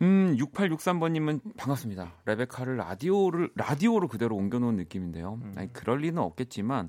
[0.00, 2.12] 음, 6863번님은 반갑습니다.
[2.26, 5.38] 레베카를 라디오를 라디오로 그대로 옮겨놓은 느낌인데요.
[5.42, 5.54] 음.
[5.56, 6.88] 아니 그럴 리는 없겠지만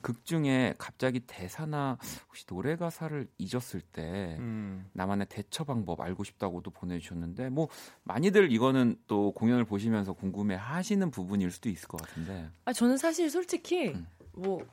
[0.00, 4.88] 극 중에 갑자기 대사나 혹시 노래 가사를 잊었을 때 음.
[4.92, 7.68] 나만의 대처 방법 알고 싶다고도 보내주셨는데 뭐
[8.04, 13.88] 많이들 이거는 또 공연을 보시면서 궁금해하시는 부분일 수도 있을 것 같은데 아 저는 사실 솔직히
[13.88, 14.06] 음.
[14.32, 14.64] 뭐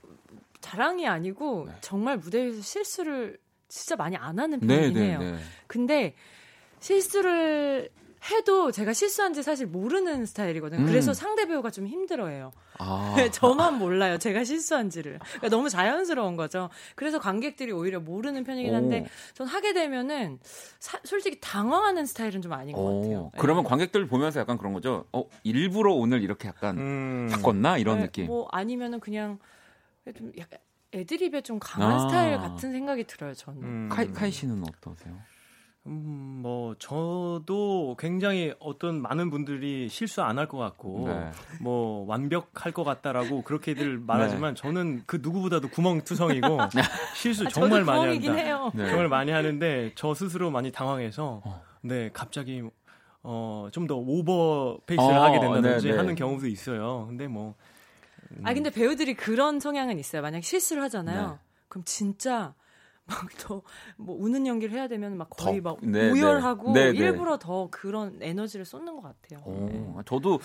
[0.61, 1.73] 자랑이 아니고 네.
[1.81, 5.17] 정말 무대에서 실수를 진짜 많이 안 하는 네, 편이긴 네.
[5.17, 5.39] 네.
[5.67, 6.15] 근데
[6.79, 7.89] 실수를
[8.31, 10.81] 해도 제가 실수한지 사실 모르는 스타일이거든요.
[10.81, 10.85] 음.
[10.87, 12.51] 그래서 상대 배우가 좀 힘들어해요.
[12.79, 14.17] 아, 저만 몰라요.
[14.17, 15.19] 제가 실수한지를.
[15.19, 16.69] 그러니까 너무 자연스러운 거죠.
[16.95, 20.39] 그래서 관객들이 오히려 모르는 편이긴 한데 전 하게 되면은
[20.79, 23.31] 사- 솔직히 당황하는 스타일은 좀 아닌 것 오, 같아요.
[23.37, 23.69] 그러면 네.
[23.69, 25.05] 관객들 보면서 약간 그런 거죠.
[25.13, 27.29] 어 일부러 오늘 이렇게 약간 음.
[27.31, 28.25] 바꿨나 이런 네, 느낌.
[28.27, 29.37] 뭐 아니면은 그냥
[30.17, 30.59] 좀 약간
[30.93, 31.99] 애드립에 좀 강한 아.
[31.99, 33.33] 스타일 같은 생각이 들어요.
[33.33, 33.63] 저는.
[33.63, 33.89] 음.
[33.91, 35.15] 카이 카이 씨는 어떠세요?
[35.87, 41.31] 음, 뭐 저도 굉장히 어떤 많은 분들이 실수 안 할 것 같고 네.
[41.61, 46.57] 뭐 완벽할 것 같다라고 그렇게들 말하지만 저는 그 누구보다도 구멍투성이고
[47.15, 48.33] 실수 아, 정말 많이 한다.
[48.33, 48.71] 해요.
[48.73, 48.87] 네.
[48.87, 51.61] 정말 많이 하는데 저 스스로 많이 당황해서 어.
[51.81, 52.63] 네 갑자기
[53.21, 55.97] 어 좀 더 오버 페이스를 어, 하게 된다든지 네, 네.
[55.97, 57.05] 하는 경우도 있어요.
[57.07, 57.53] 근데 뭐아
[58.55, 60.23] 근데 배우들이 그런 성향은 있어요.
[60.23, 61.27] 만약 실수를 하잖아요.
[61.29, 61.37] 네.
[61.67, 62.53] 그럼 진짜
[63.07, 63.61] 막 더
[63.97, 66.85] 뭐 우는 연기를 해야 되면 막 거의 더, 막 네, 오열하고 네.
[66.85, 66.97] 네, 네.
[66.97, 69.41] 일부러 더 그런 에너지를 쏟는 것 같아요.
[69.45, 69.93] 오, 네.
[70.05, 70.39] 저도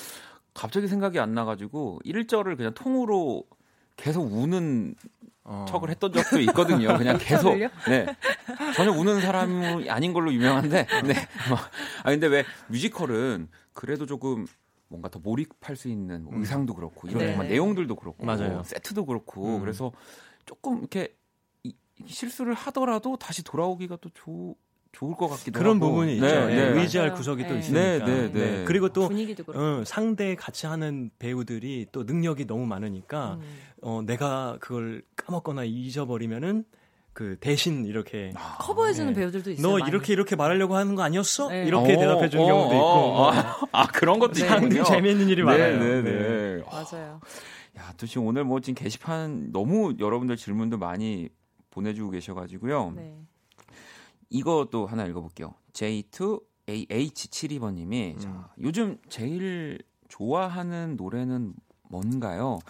[0.54, 3.44] 갑자기 생각이 안 나가지고 1절을 그냥 통으로
[3.96, 4.94] 계속 우는
[5.44, 5.64] 어.
[5.68, 6.96] 척을 했던 적도 있거든요.
[6.96, 7.56] 그냥 계속.
[7.56, 7.68] 네.
[8.76, 10.86] 전혀 우는 사람이 아닌 걸로 유명한데.
[11.04, 11.14] 네.
[11.48, 11.58] 뭐,
[12.02, 14.46] 아 근데 왜 뮤지컬은 그래도 조금
[14.88, 16.40] 뭔가 더 몰입할 수 있는 뭐 음.
[16.40, 17.28] 의상도 그렇고 이런 네.
[17.30, 18.62] 정말 내용들도 그렇고 맞아요.
[18.64, 19.60] 세트도 그렇고 음.
[19.60, 19.92] 그래서
[20.46, 21.14] 조금 이렇게
[22.06, 24.56] 실수를 하더라도 다시 돌아오기가 또 좋,
[24.92, 25.88] 좋을 것 같기도 그런 하고.
[25.90, 26.26] 부분이 있죠.
[26.26, 26.80] 네, 예, 네.
[26.80, 27.16] 의지할 맞아요.
[27.18, 27.58] 구석이 또 네.
[27.60, 27.80] 있으니까.
[27.80, 28.64] 네, 네, 네.
[28.64, 29.80] 그리고 또 분위기도 그렇고.
[29.80, 33.58] 어, 상대 같이 하는 배우들이 또 능력이 너무 많으니까 음.
[33.82, 36.64] 어, 내가 그걸 까먹거나 잊어버리면은
[37.12, 39.20] 그 대신 이렇게 커버해주는 네.
[39.20, 39.66] 배우들도 있어요.
[39.66, 39.88] 너 많이.
[39.90, 41.48] 이렇게 이렇게 말하려고 하는 거 아니었어?
[41.48, 41.66] 네.
[41.66, 43.32] 이렇게 어, 대답해 주는 어, 경우도 있고 어, 뭐
[43.72, 44.40] 아, 그런 것도 네.
[44.44, 44.60] 있군요.
[44.60, 45.78] 상당히 재미있는 일이 많아요.
[45.78, 46.18] 네, 네, 네.
[46.58, 46.62] 네.
[46.70, 47.20] 맞아요.
[47.78, 51.28] 야, 또 지금 오늘 뭐 지금 게시판 너무 여러분들 질문도 많이
[51.70, 52.90] 보내주고 계셔가지고요.
[52.92, 53.18] 네.
[54.28, 55.54] 이것도 하나 읽어볼게요.
[55.72, 58.18] J2AH72번님이 음.
[58.20, 61.54] 자, 요즘 제일 좋아하는 노래는
[61.88, 62.60] 뭔가요?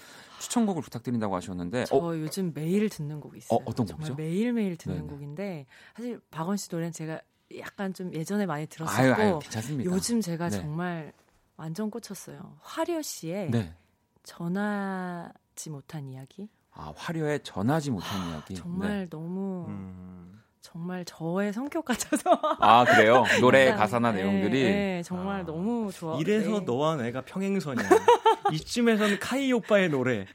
[0.41, 3.61] 추천곡을 부탁드린다고 하셨는데 저 어, 요즘 매일 듣는 곡이 있어요.
[3.65, 4.15] 어, 정말 곡이죠?
[4.15, 5.09] 매일 매일 듣는 네네.
[5.09, 7.21] 곡인데 사실 박원 씨 노래는 제가
[7.59, 9.39] 약간 좀 예전에 많이 들었었고 아유, 아유.
[9.85, 10.61] 요즘 제가 네.
[10.61, 11.13] 정말
[11.57, 12.57] 완전 꽂혔어요.
[12.63, 13.75] 화려 씨의 네.
[14.23, 16.49] 전하지 못한 이야기.
[16.73, 18.55] 아, 화려에 전하지 못한 이야기.
[18.55, 19.07] 정말 네.
[19.11, 20.41] 너무 음.
[20.61, 23.25] 정말 저의 성격 같아서 아, 그래요?
[23.41, 25.45] 노래 가사나 네, 내용들이 네, 정말 아.
[25.45, 26.19] 너무 좋아.
[26.19, 26.61] 이래서 네.
[26.61, 27.89] 너와 내가 평행선이야.
[28.53, 30.27] 이쯤에서는 카이 오빠의 노래,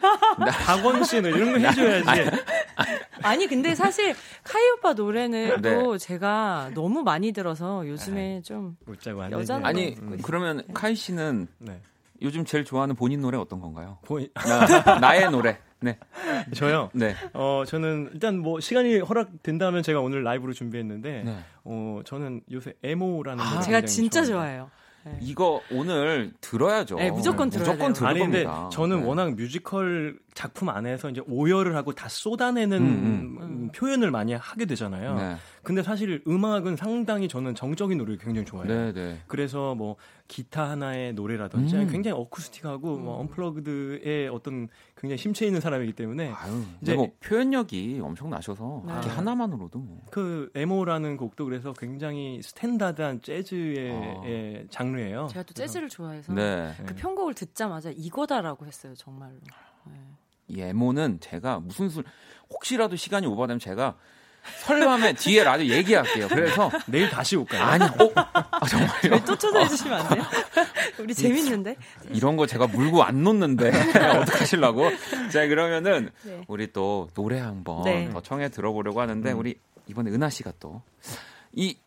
[0.66, 2.32] 박원 씨는 이런 거 해줘야지.
[3.22, 5.76] 아니 근데 사실 카이 오빠 노래는 네.
[5.76, 10.18] 또 제가 너무 많이 들어서 요즘에 좀 여자는 아니 있어요.
[10.24, 11.82] 그러면 카이 씨는 네.
[12.22, 13.97] 요즘 제일 좋아하는 본인 노래 어떤 건가요?
[14.05, 15.57] 보이, 나, 나의 노래.
[15.82, 15.97] 네.
[16.55, 16.89] 저요.
[16.93, 17.16] 네.
[17.34, 21.38] 어 저는 일단 뭐 시간이 허락된다면 제가 오늘 라이브로 준비했는데 네.
[21.63, 24.24] 어 저는 요새 에모라는 아, 제가 진짜.
[24.24, 24.72] 좋아해요.
[25.03, 25.18] 네.
[25.22, 26.95] 이거 오늘 들어야죠.
[26.95, 27.93] 네, 무조건 들어야 무조건 돼요.
[27.93, 28.70] 들을 아니 근데 겁니다.
[28.72, 29.05] 저는 네.
[29.05, 35.16] 워낙 뮤지컬 작품 안에서 이제 오열을 하고 다 쏟아내는 음, 음, 표현을 많이 하게 되잖아요.
[35.16, 35.36] 네.
[35.64, 38.68] 근데 사실 음악은 상당히 저는 정적인 노래를 굉장히 좋아해요.
[38.68, 39.22] 네, 네.
[39.28, 39.96] 그래서 뭐
[40.28, 41.88] 기타 하나의 노래라든지 음.
[41.88, 44.68] 굉장히 어쿠스틱하고 뭐 언플러그드의 어떤
[44.98, 48.94] 굉장히 심체 있는 사람이기 때문에 아유, 이제- 뭐 표현력이 엄청 나셔서 네.
[49.00, 50.02] 이게 하나만으로도 뭐.
[50.12, 54.22] 그 에모라는 곡도 그래서 굉장히 스탠다드한 재즈의 아.
[54.26, 55.28] 의 장르예요.
[55.28, 56.74] 제가 또 재즈를 좋아해서 네.
[56.86, 59.36] 그 편곡을 듣자마자 이거다라고 했어요 정말로.
[59.86, 59.94] 네.
[60.48, 62.04] 이 에모는 제가 무슨 술
[62.50, 63.96] 혹시라도 시간이 오버되면 제가
[64.60, 66.28] 설밤에 뒤에 라디오 얘기할게요.
[66.28, 67.64] 그래서 내일 다시 올까요?
[67.64, 68.12] 아니, 어?
[68.16, 69.26] 아, 정말요?
[69.26, 70.24] 또 초대해 주시면 안 돼요?
[71.00, 71.76] 우리 재밌는데.
[72.12, 73.72] 이런 거 제가 물고 안 놓는데
[74.22, 74.91] 어떡하실라고?
[75.32, 76.43] 자 그러면은 네.
[76.48, 78.10] 우리 또 노래 한번 네.
[78.12, 79.39] 더 청해 들어보려고 하는데 음.
[79.39, 79.56] 우리
[79.88, 80.84] 이번에 은하 씨가 또
[81.58, 81.78] 이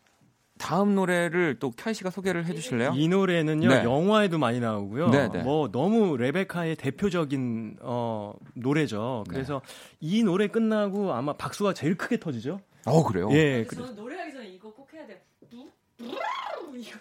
[0.59, 2.91] 다음 노래를 또 캬이 씨가 소개를 해주실래요?
[2.95, 3.83] 이 노래는요 네.
[3.85, 5.09] 영화에도 많이 나오고요.
[5.09, 5.41] 네, 네.
[5.41, 9.23] 뭐 너무 레베카의 대표적인 어, 노래죠.
[9.29, 9.61] 그래서
[10.01, 12.59] 이 노래 끝나고 아마 박수가 제일 크게 터지죠.
[12.85, 13.29] 어 그래요?
[13.31, 13.63] 예.
[13.67, 15.17] 그- 저는 노래하기 전에 이거 꼭 해야 돼요.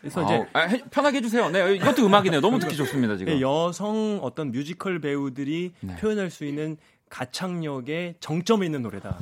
[0.00, 1.50] 그래서 아, 이제 아, 해- 편하게 해주세요.
[1.50, 2.40] 네, 이것도 음악이네요.
[2.40, 3.32] 너무 듣기 좋습니다 지금.
[3.32, 5.96] 예, 여성 어떤 뮤지컬 배우들이 네.
[5.96, 6.76] 표현할 수 있는
[7.10, 9.18] 가창력의 정점에 있는 노래다.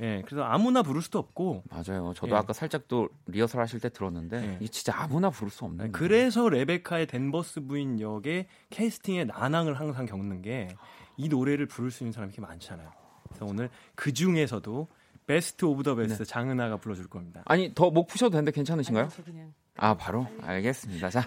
[0.00, 2.12] 예, 그래서 아무나 부를 수도 없고 맞아요.
[2.16, 2.38] 저도 예.
[2.38, 4.56] 아까 살짝 또 리허설 하실 때 들었는데 예.
[4.60, 5.92] 이게 진짜 아무나 부를 수 없는.
[5.92, 10.68] 그래서 레베카의 댄버스 부인 역의 캐스팅의 난항을 항상 겪는 게
[11.16, 12.90] 이 노래를 부를 수 있는 사람이 이렇게 많잖아요.
[13.28, 14.88] 그래서 오늘 그 중에서도
[15.28, 17.42] best of the best 장은아가 불러줄 겁니다.
[17.44, 19.04] 아니 더 목 푸셔도 되는데 괜찮으신가요?
[19.04, 21.10] 아니, 저 그냥 아 바로 알겠습니다.
[21.10, 21.24] 자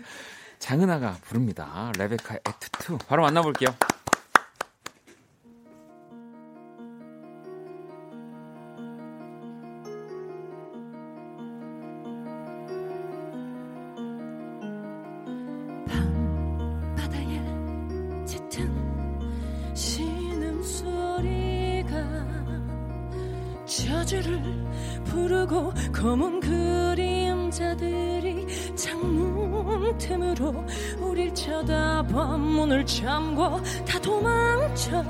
[0.59, 1.93] 장은아가 부릅니다.
[1.97, 3.69] 레베카의 Act 2 바로 만나볼게요.
[33.17, 35.03] 잠궈 다 도망쳐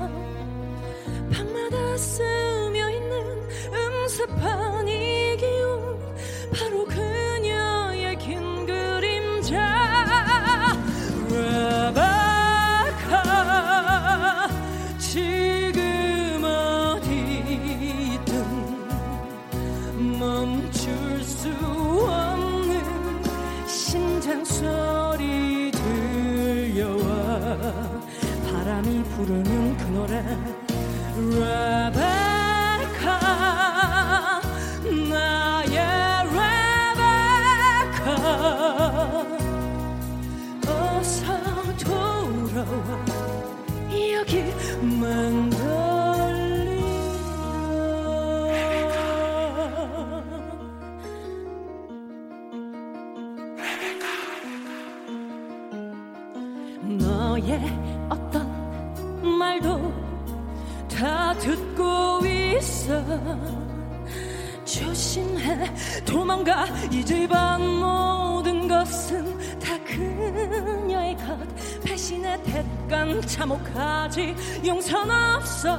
[66.48, 71.82] 도망가 이 집안 모든 것은 다 그녀의 것.
[71.84, 74.34] 배신의 대간 참혹하지
[74.66, 75.78] 용선 없어.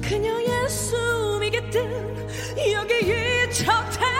[0.00, 2.28] 그녀의 숨이 깃든
[2.72, 4.13] 여기 이 저택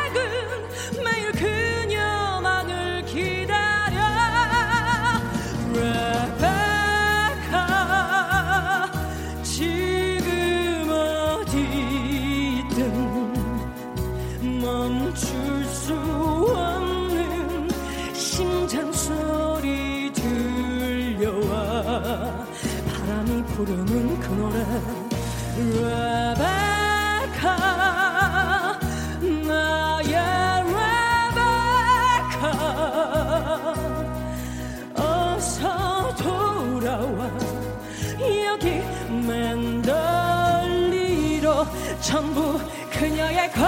[43.35, 43.63] 그녀의 것.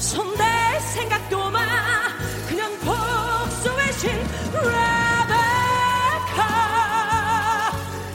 [0.00, 0.44] 손댈
[0.92, 1.60] 생각도 마.
[2.48, 4.10] 그냥 복수의 신
[4.52, 5.30] 레베카.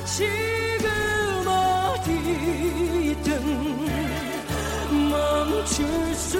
[0.06, 3.30] 지금 어디든
[5.10, 6.39] 멈출 수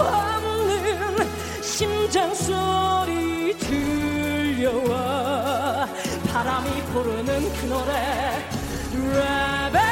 [0.00, 4.98] 없는 심장 소리 들려와.
[6.32, 7.92] 바람이 부르는 그 노래
[8.92, 9.87] 레베카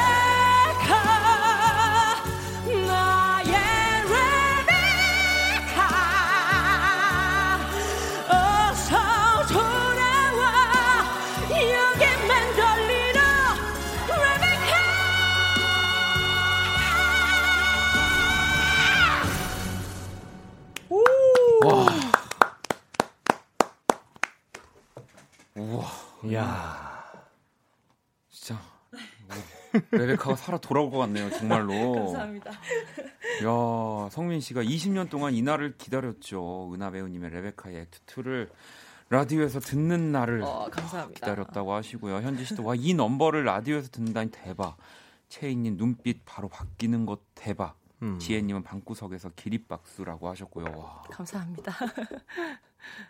[29.97, 31.93] 레베카가 살아 돌아올 것 같네요, 정말로.
[31.93, 32.51] 감사합니다.
[32.51, 36.71] 야, 성민 씨가 20년 동안 이 날을 기다렸죠.
[36.73, 38.49] 은하 배우님의 레베카의 액트 2를
[39.09, 40.69] 라디오에서 듣는 날을 어.
[41.13, 42.17] 기다렸다고 하시고요.
[42.17, 44.77] 현지 씨도 와 이 넘버를 라디오에서 듣는다니 대박.
[45.29, 47.77] 채인님 눈빛 바로 바뀌는 것 대박.
[48.03, 48.19] 음.
[48.19, 50.65] 지혜님은 방구석에서 기립박수라고 하셨고요.
[50.77, 51.71] 와, 감사합니다.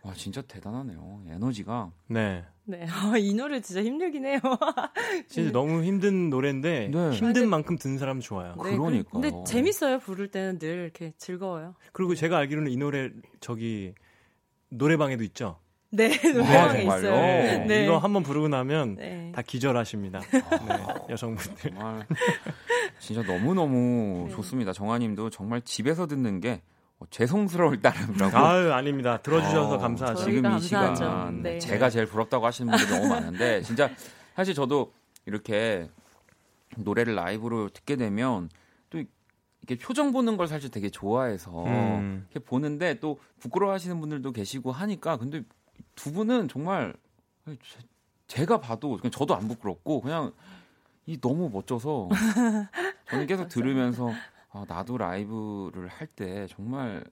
[0.01, 1.23] 와 진짜 대단하네요.
[1.27, 2.45] 에너지가 네.
[2.63, 4.39] 네, 아, 이 노래 진짜 힘들긴 해요.
[5.27, 7.11] 진짜 너무 힘든 노래인데 네.
[7.11, 8.55] 힘든 만큼 듣는 사람 좋아요.
[8.63, 9.21] 네, 그러니까요.
[9.21, 9.99] 근데 재밌어요.
[9.99, 11.75] 부를 때는 늘 이렇게 즐거워요.
[11.91, 13.09] 그리고 제가 알기로는 이 노래
[13.39, 13.93] 저기
[14.69, 15.59] 노래방에도 있죠.
[15.89, 16.99] 네, 아, 노래방에 정말요?
[16.99, 17.11] 있어요.
[17.15, 17.65] 네.
[17.65, 17.83] 네.
[17.85, 19.31] 이거 한번 부르고 나면 네.
[19.33, 20.19] 다 기절하십니다.
[20.19, 20.39] 네,
[21.09, 21.71] 여성분들.
[21.71, 22.05] 정말
[22.99, 24.35] 진짜 너무 너무 네.
[24.35, 24.73] 좋습니다.
[24.73, 26.61] 정아님도 정말 집에서 듣는 게
[26.99, 28.35] 어, 죄송스러울 따름이라고.
[28.37, 29.17] 아유 아닙니다.
[29.17, 30.23] 들어주셔서 어, 감사하죠.
[30.23, 30.95] 지금 이 감사하죠.
[30.95, 31.59] 시간 네.
[31.59, 33.89] 제가 제일 부럽다고 하시는 분들이 너무 많은데 진짜
[34.35, 34.91] 사실 저도
[35.25, 35.89] 이렇게
[36.77, 38.49] 노래를 라이브로 듣게 되면
[38.89, 38.99] 또
[39.61, 42.25] 이렇게 표정 보는 걸 사실 되게 좋아해서 음.
[42.31, 45.43] 이렇게 보는데 또 부끄러워하시는 분들도 계시고 하니까 근데
[45.95, 46.93] 두 분은 정말
[47.45, 47.79] 제-
[48.27, 50.31] 제가 봐도 그냥 저도 안 부끄럽고 그냥
[51.05, 52.09] 이 너무 멋져서
[53.09, 54.11] 저는 계속 들으면서
[54.51, 57.03] 아, 나도 라이브를 할 때 정말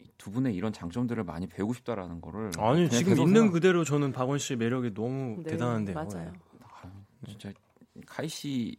[0.00, 4.38] 이두 분의 이런 장점들을 많이 배우고 싶다라는 거를 아니 지금 있는 생각- 그대로 저는 박원
[4.38, 5.94] 씨의 매력이 너무 네, 대단한데요.
[5.94, 6.32] 맞아요.
[6.62, 6.90] 아,
[7.26, 7.52] 진짜
[8.06, 8.76] 카이 씨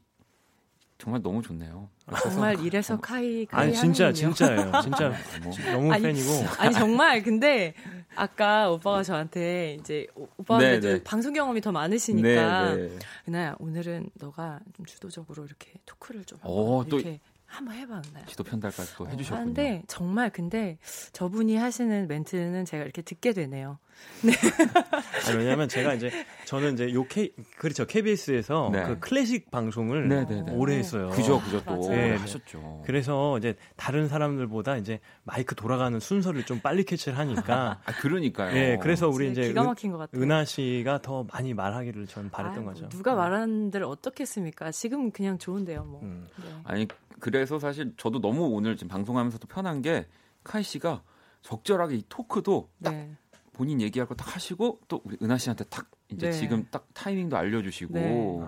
[0.97, 1.89] 정말 너무 좋네요.
[2.23, 4.33] 정말 이래서 카이 카이 아니 진짜 하는군요.
[4.33, 4.81] 진짜예요.
[4.81, 5.11] 진짜
[5.43, 6.29] 뭐, 너무 아니, 팬이고.
[6.57, 7.73] 아니 정말 근데
[8.15, 11.03] 아까 오빠가 저한테 이제 오- 오빠가 네, 네.
[11.03, 12.99] 방송 경험이 더 많으시니까 네, 네.
[13.27, 18.25] 은하야 오늘은 너가 좀 주도적으로 이렇게 토크를 좀 오, 또 이렇게 한번 해봐 은하야.
[18.25, 19.39] 지도 편달까지 또 해주셨군요.
[19.39, 20.77] 하는데 정말 근데
[21.13, 23.79] 저분이 하시는 멘트는 제가 이렇게 듣게 되네요.
[25.27, 26.11] 아니, 왜냐면 제가 이제
[26.45, 28.83] 저는 이제 요 K 그렇죠 KBS에서 네.
[28.83, 30.51] 그 클래식 방송을 네, 네, 네.
[30.51, 31.09] 오래 했어요.
[31.09, 31.89] 그죠, 그죠 또.
[31.89, 32.15] 네, 네.
[32.17, 32.83] 하셨죠.
[32.85, 38.55] 그래서 이제 다른 사람들보다 이제 마이크 돌아가는 순서를 좀 빨리 캐치를 하니까 아 그러니까요.
[38.57, 40.21] 예, 그래서 우리 이제 기가 은, 막힌 것 같아요.
[40.21, 42.89] 은하 씨가 더 많이 말하기를 전 바랬던 아유, 거죠.
[42.89, 44.71] 누가 말하는들 어떻겠습니까?
[44.71, 46.01] 지금 그냥 좋은데요, 뭐.
[46.03, 46.27] 음.
[46.43, 46.49] 네.
[46.65, 46.87] 아니
[47.19, 50.07] 그래서 사실 저도 너무 오늘 지금 방송하면서도 편한 게
[50.43, 51.03] 카이 씨가
[51.41, 53.15] 적절하게 이 토크도 딱 네.
[53.59, 56.31] 본인 얘기할 거 딱 하시고 또 우리 은하 씨한테 딱 이제 네.
[56.31, 58.39] 지금 딱 타이밍도 알려주시고 네.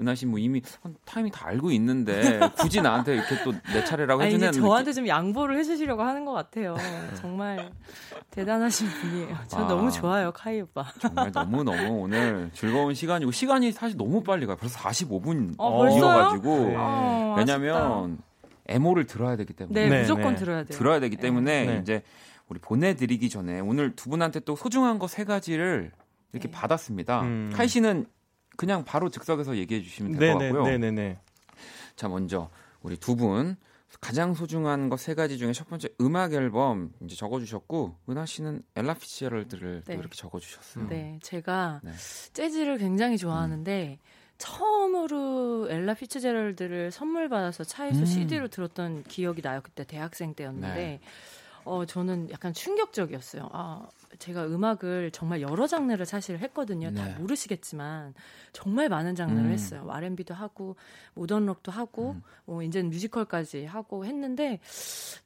[0.00, 4.22] 은하 씨 뭐 이미 한 타이밍 다 알고 있는데 굳이 나한테 이렇게 또 내 차례라고
[4.22, 6.74] 아니, 이제 해주는 저한테 좀 양보를 해주시려고 하는 것 같아요.
[7.20, 7.70] 정말
[8.30, 9.36] 대단하신 분이에요.
[9.46, 9.68] 저 아.
[9.68, 10.86] 너무 좋아요, 카이 오빠.
[11.00, 14.56] 정말 너무 너무 오늘 즐거운 시간이고 시간이 사실 너무 빨리 가요.
[14.56, 15.86] 벌써 45분 어?
[15.88, 16.74] 이어가지고 네.
[16.76, 18.18] 어, 왜냐면
[18.66, 19.52] 에모를 들어야 되기.
[19.52, 20.36] 때문에 네, 네, 무조건 네.
[20.36, 20.76] 들어야 돼요.
[20.78, 21.78] 들어야 되기 때문에 네.
[21.82, 22.02] 이제
[22.48, 25.92] 우리 보내드리기 전에 오늘 두 분한테 또 소중한 거 세 가지를
[26.32, 26.52] 이렇게 네.
[26.52, 27.22] 받았습니다.
[27.22, 27.50] 음.
[27.54, 28.06] 카이 씨는
[28.56, 30.70] 그냥 바로 즉석에서 얘기해 주시면 될것 네네 같고요.
[30.70, 31.18] 네네네.
[31.96, 32.50] 자 먼저
[32.82, 33.56] 우리 두 분
[34.00, 38.94] 가장 소중한 거 세 가지 중에 첫 번째 음악 앨범 이제 적어주셨고 은하 씨는 엘라
[38.94, 39.94] 피츠제럴드를 네.
[39.94, 40.88] 또 이렇게 적어주셨어요.
[40.88, 41.92] 네, 제가 네.
[42.32, 43.98] 재즈를 굉장히 좋아하는데
[44.38, 48.04] 처음으로 엘라 피츠제럴드를 선물 받아서 차에서 음.
[48.06, 49.60] CD로 들었던 기억이 나요.
[49.62, 51.00] 그때 대학생 때였는데 네.
[51.64, 53.48] 어 저는 약간 충격적이었어요.
[53.52, 53.88] 아
[54.18, 56.90] 제가 음악을 정말 여러 장르를 사실 했거든요.
[56.90, 56.96] 네.
[56.96, 58.14] 다 모르시겠지만
[58.52, 59.52] 정말 많은 장르를 음.
[59.52, 59.86] 했어요.
[59.88, 60.76] R&B도 하고
[61.14, 62.22] 모던 록도 하고 음.
[62.44, 64.60] 뭐 이제는 뮤지컬까지 하고 했는데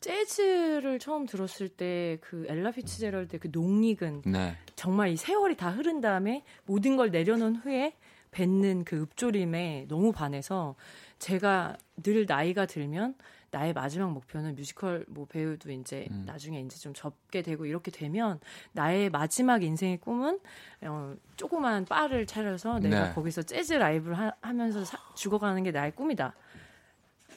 [0.00, 4.56] 재즈를 처음 들었을 때 그 엘라 피츠제럴드 그 농익은 네.
[4.74, 7.94] 정말 이 세월이 다 흐른 다음에 모든 걸 내려놓은 후에
[8.30, 10.74] 뱉는 그 읊조림에 너무 반해서
[11.18, 13.14] 제가 늘 나이가 들면
[13.56, 16.24] 나의 마지막 목표는 뮤지컬 뭐 배우도 이제 음.
[16.26, 18.38] 나중에 이제 좀 접게 되고 이렇게 되면
[18.72, 20.38] 나의 마지막 인생의 꿈은
[20.82, 23.14] 어, 조그만 바를 차려서 내가 네.
[23.14, 26.34] 거기서 재즈 라이브를 하, 하면서 사- 죽어가는 게 나의 꿈이다.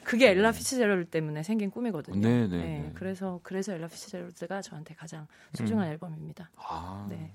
[0.04, 2.20] 그게 엘라 피츠제럴드 때문에 생긴 꿈이거든요.
[2.20, 2.90] 네, 네, 네.
[2.94, 5.92] 그래서 그래서 엘라 피츠제럴드가 저한테 가장 소중한 음.
[5.92, 6.50] 앨범입니다.
[6.56, 7.32] 아, 네.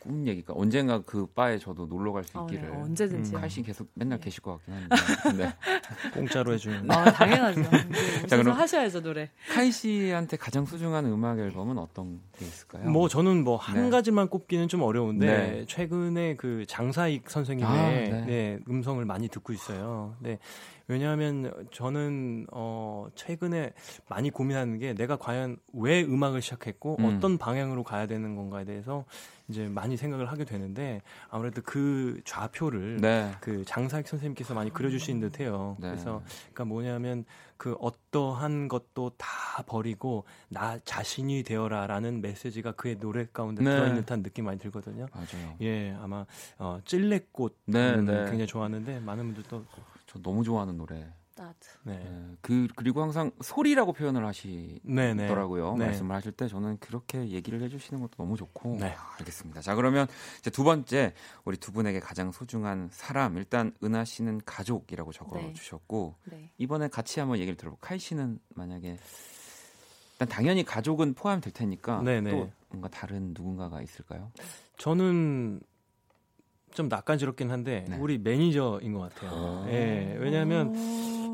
[0.00, 2.72] 꿈 얘기가 언젠가 그 바에 저도 놀러 갈수 어, 네, 있기를.
[2.74, 3.40] 언제든지요.
[3.40, 4.94] 카이 씨 계속 맨날 계실 것 같긴 한데.
[5.44, 6.10] 네.
[6.14, 6.88] 공짜로 해주는.
[6.90, 7.62] 아, 당연하죠.
[8.28, 9.30] 자, 오셔서 그럼- 하셔야죠, 노래.
[9.52, 12.88] 카이 씨한테 가장 소중한 음악 앨범은 어떤 게 있을까요?
[12.88, 13.90] 뭐 저는 뭐한 네.
[13.90, 15.64] 가지만 꼽기는 좀 어려운데 네.
[15.66, 18.24] 최근에 그 장사익 선생님의 아, 네.
[18.26, 20.14] 네, 음성을 많이 듣고 있어요.
[20.20, 20.38] 네.
[20.88, 23.72] 왜냐하면 저는 어 최근에
[24.08, 27.04] 많이 고민하는 게 내가 과연 왜 음악을 시작했고 음.
[27.04, 29.04] 어떤 방향으로 가야 되는 건가에 대해서
[29.48, 33.32] 이제 많이 생각을 하게 되는데 아무래도 그 좌표를 네.
[33.40, 35.76] 그 장사익 선생님께서 많이 그려주신 듯해요.
[35.78, 35.88] 네.
[35.90, 36.22] 그래서
[36.52, 37.24] 그러니까 뭐냐면
[37.58, 43.70] 그 어떠한 것도 다 버리고 나 자신이 되어라라는 메시지가 그의 노래 가운데 네.
[43.70, 45.06] 들어있는 듯한 느낌 많이 들거든요.
[45.12, 45.56] 맞아요.
[45.60, 46.24] 예, 아마
[46.58, 48.24] 어, 찔레꽃 네, 음, 네.
[48.24, 49.64] 굉장히 좋아하는데 많은 분들도
[50.08, 51.12] 저 너무 좋아하는 노래.
[51.36, 51.54] 나도.
[51.84, 52.36] 네, 네.
[52.40, 55.22] 그 그리고 항상 소리라고 표현을 네, 네.
[55.22, 55.76] 하시더라고요.
[55.76, 55.86] 네.
[55.86, 58.78] 말씀을 하실 때 저는 그렇게 얘기를 해주시는 것도 너무 좋고.
[58.80, 58.94] 네.
[58.98, 59.60] 아, 알겠습니다.
[59.60, 60.08] 자 그러면
[60.40, 66.50] 이제 두 번째 우리 두 분에게 가장 소중한 사람 일단 은하 씨는 가족이라고 적어주셨고 네.
[66.58, 67.76] 이번에 같이 한번 얘기를 들어보.
[67.80, 68.98] 카이 씨는 만약에
[70.12, 72.30] 일단 당연히 가족은 포함될 테니까 네, 네.
[72.32, 74.32] 또 뭔가 다른 누군가가 있을까요?
[74.76, 75.60] 저는
[76.78, 77.96] 좀 낯간지럽긴 한데 네.
[77.96, 79.32] 우리 매니저인 것 같아요.
[79.32, 79.68] 오.
[79.68, 80.72] 예, 왜냐하면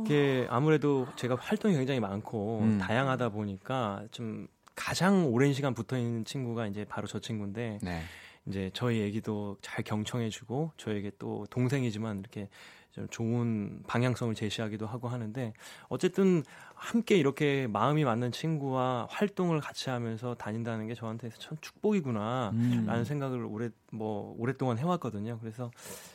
[0.03, 2.78] 이게 아무래도 제가 활동이 굉장히 많고 음.
[2.78, 8.01] 다양하다 보니까 좀 가장 오랜 시간 붙어 있는 친구가 이제 바로 저 친구인데 네.
[8.47, 12.49] 이제 저희 애기도 잘 경청해주고 저에게 또 동생이지만 이렇게
[12.95, 15.53] 좀 좋은 방향성을 제시하기도 하고 하는데
[15.88, 16.45] 어쨌든
[16.76, 22.51] 함께 이렇게 마음이 맞는 친구와 활동을 같이 하면서 다닌다는 게 저한테 참 축복이구나.
[22.55, 22.84] 음.
[22.86, 25.38] 라는 생각을 오래 뭐 오랫동안 해왔거든요.
[25.40, 25.72] 그래서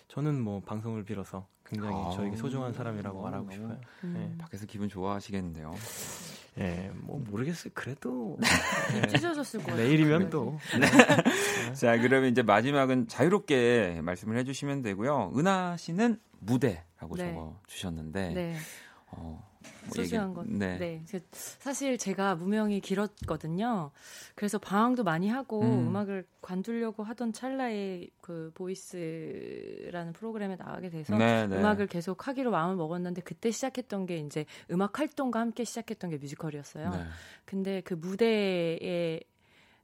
[0.08, 2.12] 저는 뭐 방송을 빌어서 굉장히 아.
[2.16, 3.78] 저에게 소중한 사람이라고 말하고 너무- 싶어요.
[4.06, 4.36] 음.
[4.40, 5.76] 밖에서 기분 좋아하시겠는데요.
[6.60, 7.72] 예, 뭐 모르겠어요.
[7.76, 8.38] 그래도
[9.04, 9.78] 예, 찢어졌을 거예요.
[9.82, 10.58] 내일이면 또
[11.76, 15.34] 자, 그러면 이제 마지막은 자유롭게 말씀을 해주시면 되고요.
[15.38, 17.34] 은하 씨는 무대라고 네.
[17.34, 18.56] 적어 주셨는데 네.
[19.12, 19.44] 어,
[19.86, 20.48] 뭐 소중한 것.
[20.48, 20.78] 네.
[20.78, 21.04] 네.
[21.10, 23.92] 그 사실 제가 무명이 길었거든요.
[24.36, 25.88] 그래서 방황도 많이 하고 음.
[25.88, 25.96] 음.
[25.96, 31.58] 악을 관두려고 하던 찰나에 그 보이스라는 프로그램에 나가게 돼서 네, 네.
[31.58, 36.90] 음악을 계속 하기로 마음을 먹었는데 그때 시작했던 게 이제 음악 활동과 함께 시작했던 게 뮤지컬이었어요.
[36.92, 37.04] 네.
[37.46, 39.20] 근데 그 무대에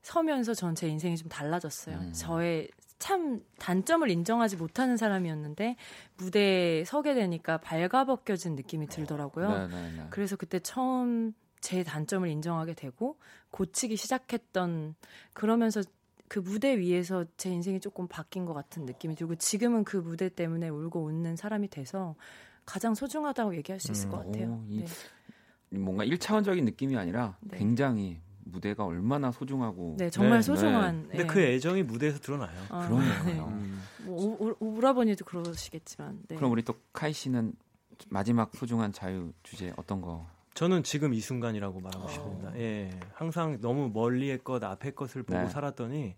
[0.03, 1.97] 서면서 전 제 인생이 좀 달라졌어요.
[1.97, 2.13] 음.
[2.13, 5.75] 저의 참 단점을 인정하지 못하는 사람이었는데
[6.17, 9.49] 무대에 서게 되니까 발가벗겨진 느낌이 들더라고요.
[9.49, 10.07] 네, 네, 네.
[10.09, 13.17] 그래서 그때 처음 제 단점을 인정하게 되고
[13.51, 14.95] 고치기 시작했던
[15.33, 15.81] 그러면서
[16.27, 20.69] 그 무대 위에서 제 인생이 조금 바뀐 것 같은 느낌이 들고 지금은 그 무대 때문에
[20.69, 22.15] 울고 웃는 사람이 돼서
[22.65, 24.47] 가장 소중하다고 얘기할 수 있을 음, 것 같아요.
[24.53, 25.77] 오, 이- 네.
[25.77, 27.57] 뭔가 1차원적인 느낌이 아니라 네.
[27.57, 31.01] 굉장히 무대가 얼마나 소중하고 네, 정말 네, 소중한.
[31.09, 31.25] 근데 네.
[31.25, 32.51] 그 애정이 무대에서 드러나요.
[32.69, 33.45] 아, 그러니까요.
[33.47, 33.81] 음.
[34.05, 36.19] 뭐 오- 오- 오라버니도 그러시겠지만.
[36.27, 36.35] 네.
[36.35, 37.53] 그럼 우리 또 카이 씨는
[38.09, 40.25] 마지막 소중한 자유 주제 어떤 거?
[40.53, 42.07] 저는 지금 이 순간이라고 말하고 어.
[42.07, 42.57] 싶습니다.
[42.57, 45.49] 예, 항상 너무 멀리의 것, 앞의 것을 보고 네.
[45.49, 46.15] 살았더니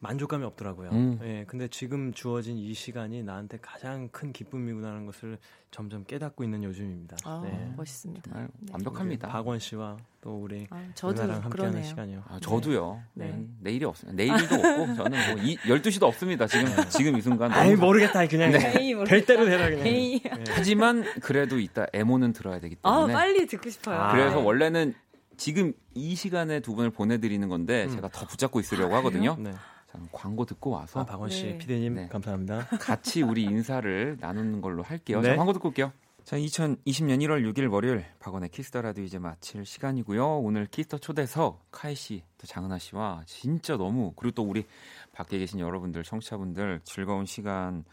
[0.00, 0.90] 만족감이 없더라고요.
[0.90, 1.18] 음.
[1.24, 5.38] 예, 근데 지금 주어진 이 시간이 나한테 가장 큰 기쁨이구나라는 것을
[5.72, 7.16] 점점 깨닫고 있는 요즘입니다.
[7.24, 7.72] 아, 네.
[7.76, 8.30] 멋있습니다.
[8.32, 8.46] 네.
[8.70, 9.26] 완벽합니다.
[9.26, 11.82] 우리 박원 씨와 또 우리 아, 저도 누나랑 함께하는 그러네요.
[11.82, 12.22] 시간이요.
[12.28, 13.02] 아, 저도요.
[13.14, 13.26] 네.
[13.32, 13.46] 네.
[13.60, 14.12] 내일이 없어요.
[14.12, 16.46] 내일도 없고 저는 뭐 이, 12시도 없습니다.
[16.46, 17.50] 지금 지금 이 순간.
[17.50, 19.04] 아이 너무 모르겠다 그냥 에이, 모르겠다.
[19.04, 19.84] 될 대로 해라 그냥.
[19.84, 20.20] 에이.
[20.24, 20.44] 예.
[20.50, 23.96] 하지만 그래도 이따 에모는 들어야 되기 아, 때문에 빨리 듣고 싶어요.
[23.96, 24.12] 아.
[24.12, 24.42] 그래서 네.
[24.44, 24.94] 원래는
[25.36, 27.90] 지금 이 시간에 두 분을 보내드리는 건데 음.
[27.90, 29.36] 제가 더 붙잡고 있으려고 하거든요.
[29.40, 29.52] 네.
[29.90, 31.58] 자, 광고 듣고 와서 아, 박원 씨, 네.
[31.58, 32.08] 피디님 네.
[32.08, 32.66] 감사합니다.
[32.80, 35.20] 같이 우리 인사를 나누는 걸로 할게요.
[35.20, 35.30] 네.
[35.30, 35.92] 자, 광고 듣고 올게요.
[36.24, 40.40] 자, 2020년 1월 6일 월요일 박원의 Kiss the Radio 이제 마칠 시간이고요.
[40.40, 44.66] 오늘 Kiss the 초대석 카이 씨, 또 장은아 씨와 진짜 너무 그리고 또 우리
[45.12, 47.84] 밖에 계신 여러분들, 청취자분들 즐거운 시간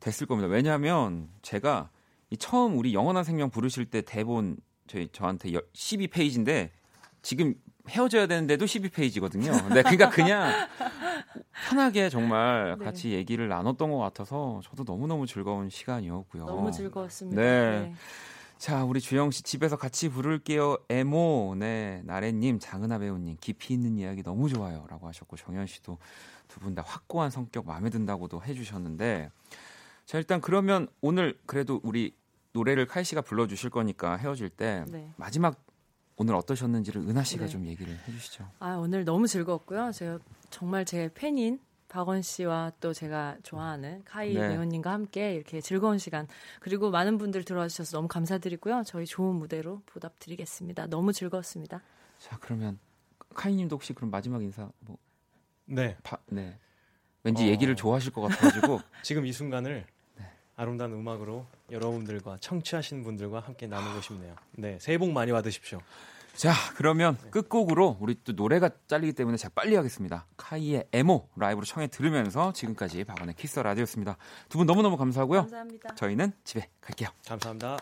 [0.00, 0.48] 됐을 겁니다.
[0.48, 1.88] 왜냐하면 제가
[2.28, 6.68] 이 처음 우리 영원한 생명 부르실 때 대본 저희 저한테 12페이지인데
[7.22, 7.54] 지금
[7.88, 9.52] 헤어져야 되는데도 12페이지거든요.
[9.74, 10.68] 네, 그러니까 그냥
[11.68, 12.84] 편하게 정말 네.
[12.84, 16.44] 같이 얘기를 나눴던 것 같아서 저도 너무너무 즐거운 시간이었고요.
[16.46, 17.40] 너무 즐거웠습니다.
[17.40, 17.80] 네.
[17.80, 17.94] 네.
[18.58, 20.78] 자, 우리 주영 씨 집에서 같이 부를게요.
[20.88, 25.98] 에모, 네, 나래님, 장은하 배우님 깊이 있는 이야기 너무 좋아요 라고 하셨고 정현 씨도
[26.48, 29.30] 두 분 다 확고한 성격 마음에 든다고도 해주셨는데
[30.06, 32.16] 자 일단 그러면 오늘 그래도 우리
[32.52, 35.12] 노래를 카이 씨가 불러주실 거니까 헤어질 때 네.
[35.16, 35.56] 마지막
[36.18, 37.48] 오늘 어떠셨는지를 은하 씨가 네.
[37.48, 38.48] 좀 얘기를 해주시죠.
[38.58, 39.92] 아, 오늘 너무 즐거웠고요.
[39.92, 40.18] 제가
[40.50, 44.48] 정말 제 팬인 박원 씨와 또 제가 좋아하는 카이 네.
[44.48, 46.26] 배우님과 함께 이렇게 즐거운 시간
[46.60, 48.82] 그리고 많은 분들 들어와 주셔서 너무 감사드리고요.
[48.84, 50.88] 저희 좋은 무대로 보답드리겠습니다.
[50.88, 51.82] 너무 즐거웠습니다.
[52.18, 52.78] 자 그러면
[53.34, 54.98] 카이님도 혹시 그럼 마지막 인사 뭐
[55.64, 55.96] 네.
[56.02, 56.58] 바, 네.
[57.22, 57.46] 왠지 어.
[57.46, 59.86] 얘기를 좋아하실 것 같아가지고 지금 이 순간을
[60.58, 64.34] 아름다운 음악으로 여러분들과 청취하시는 분들과 함께 나누고 싶네요.
[64.52, 65.78] 네, 새해 복 많이 받으십시오.
[66.34, 70.26] 자 그러면 끝곡으로 우리 또 노래가 잘리기 때문에 제가 빨리 하겠습니다.
[70.36, 74.16] 카이의 에모 라이브로 청해 들으면서 지금까지 박원의 키스 라디오였습니다.
[74.48, 75.42] 두 분 너무너무 감사하고요.
[75.42, 75.94] 감사합니다.
[75.94, 77.08] 저희는 집에 갈게요.
[77.26, 77.78] 감사합니다.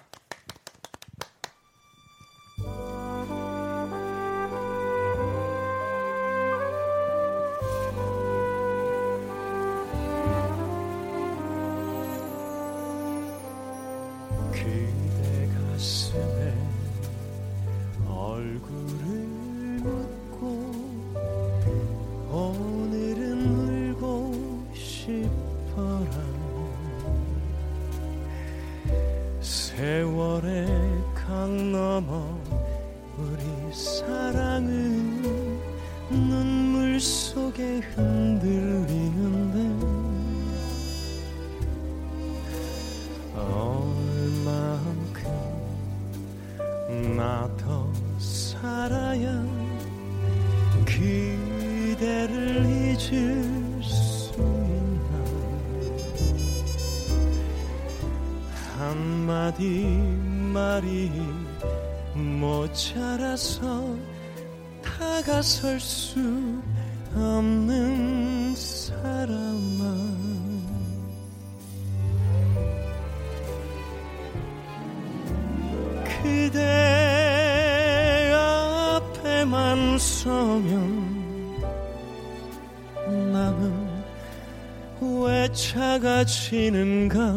[86.37, 87.33] 비치는가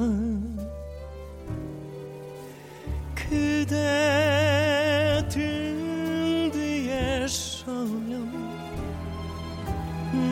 [3.16, 3.76] 그대
[5.30, 8.30] 등 뒤에 서면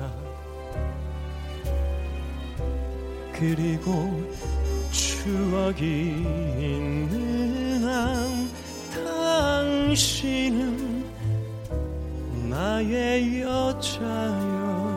[3.31, 4.27] 그리고
[4.89, 6.15] 추억이
[6.57, 8.49] 있는 한
[9.05, 11.05] 당신은
[12.49, 14.90] 나의 여자여.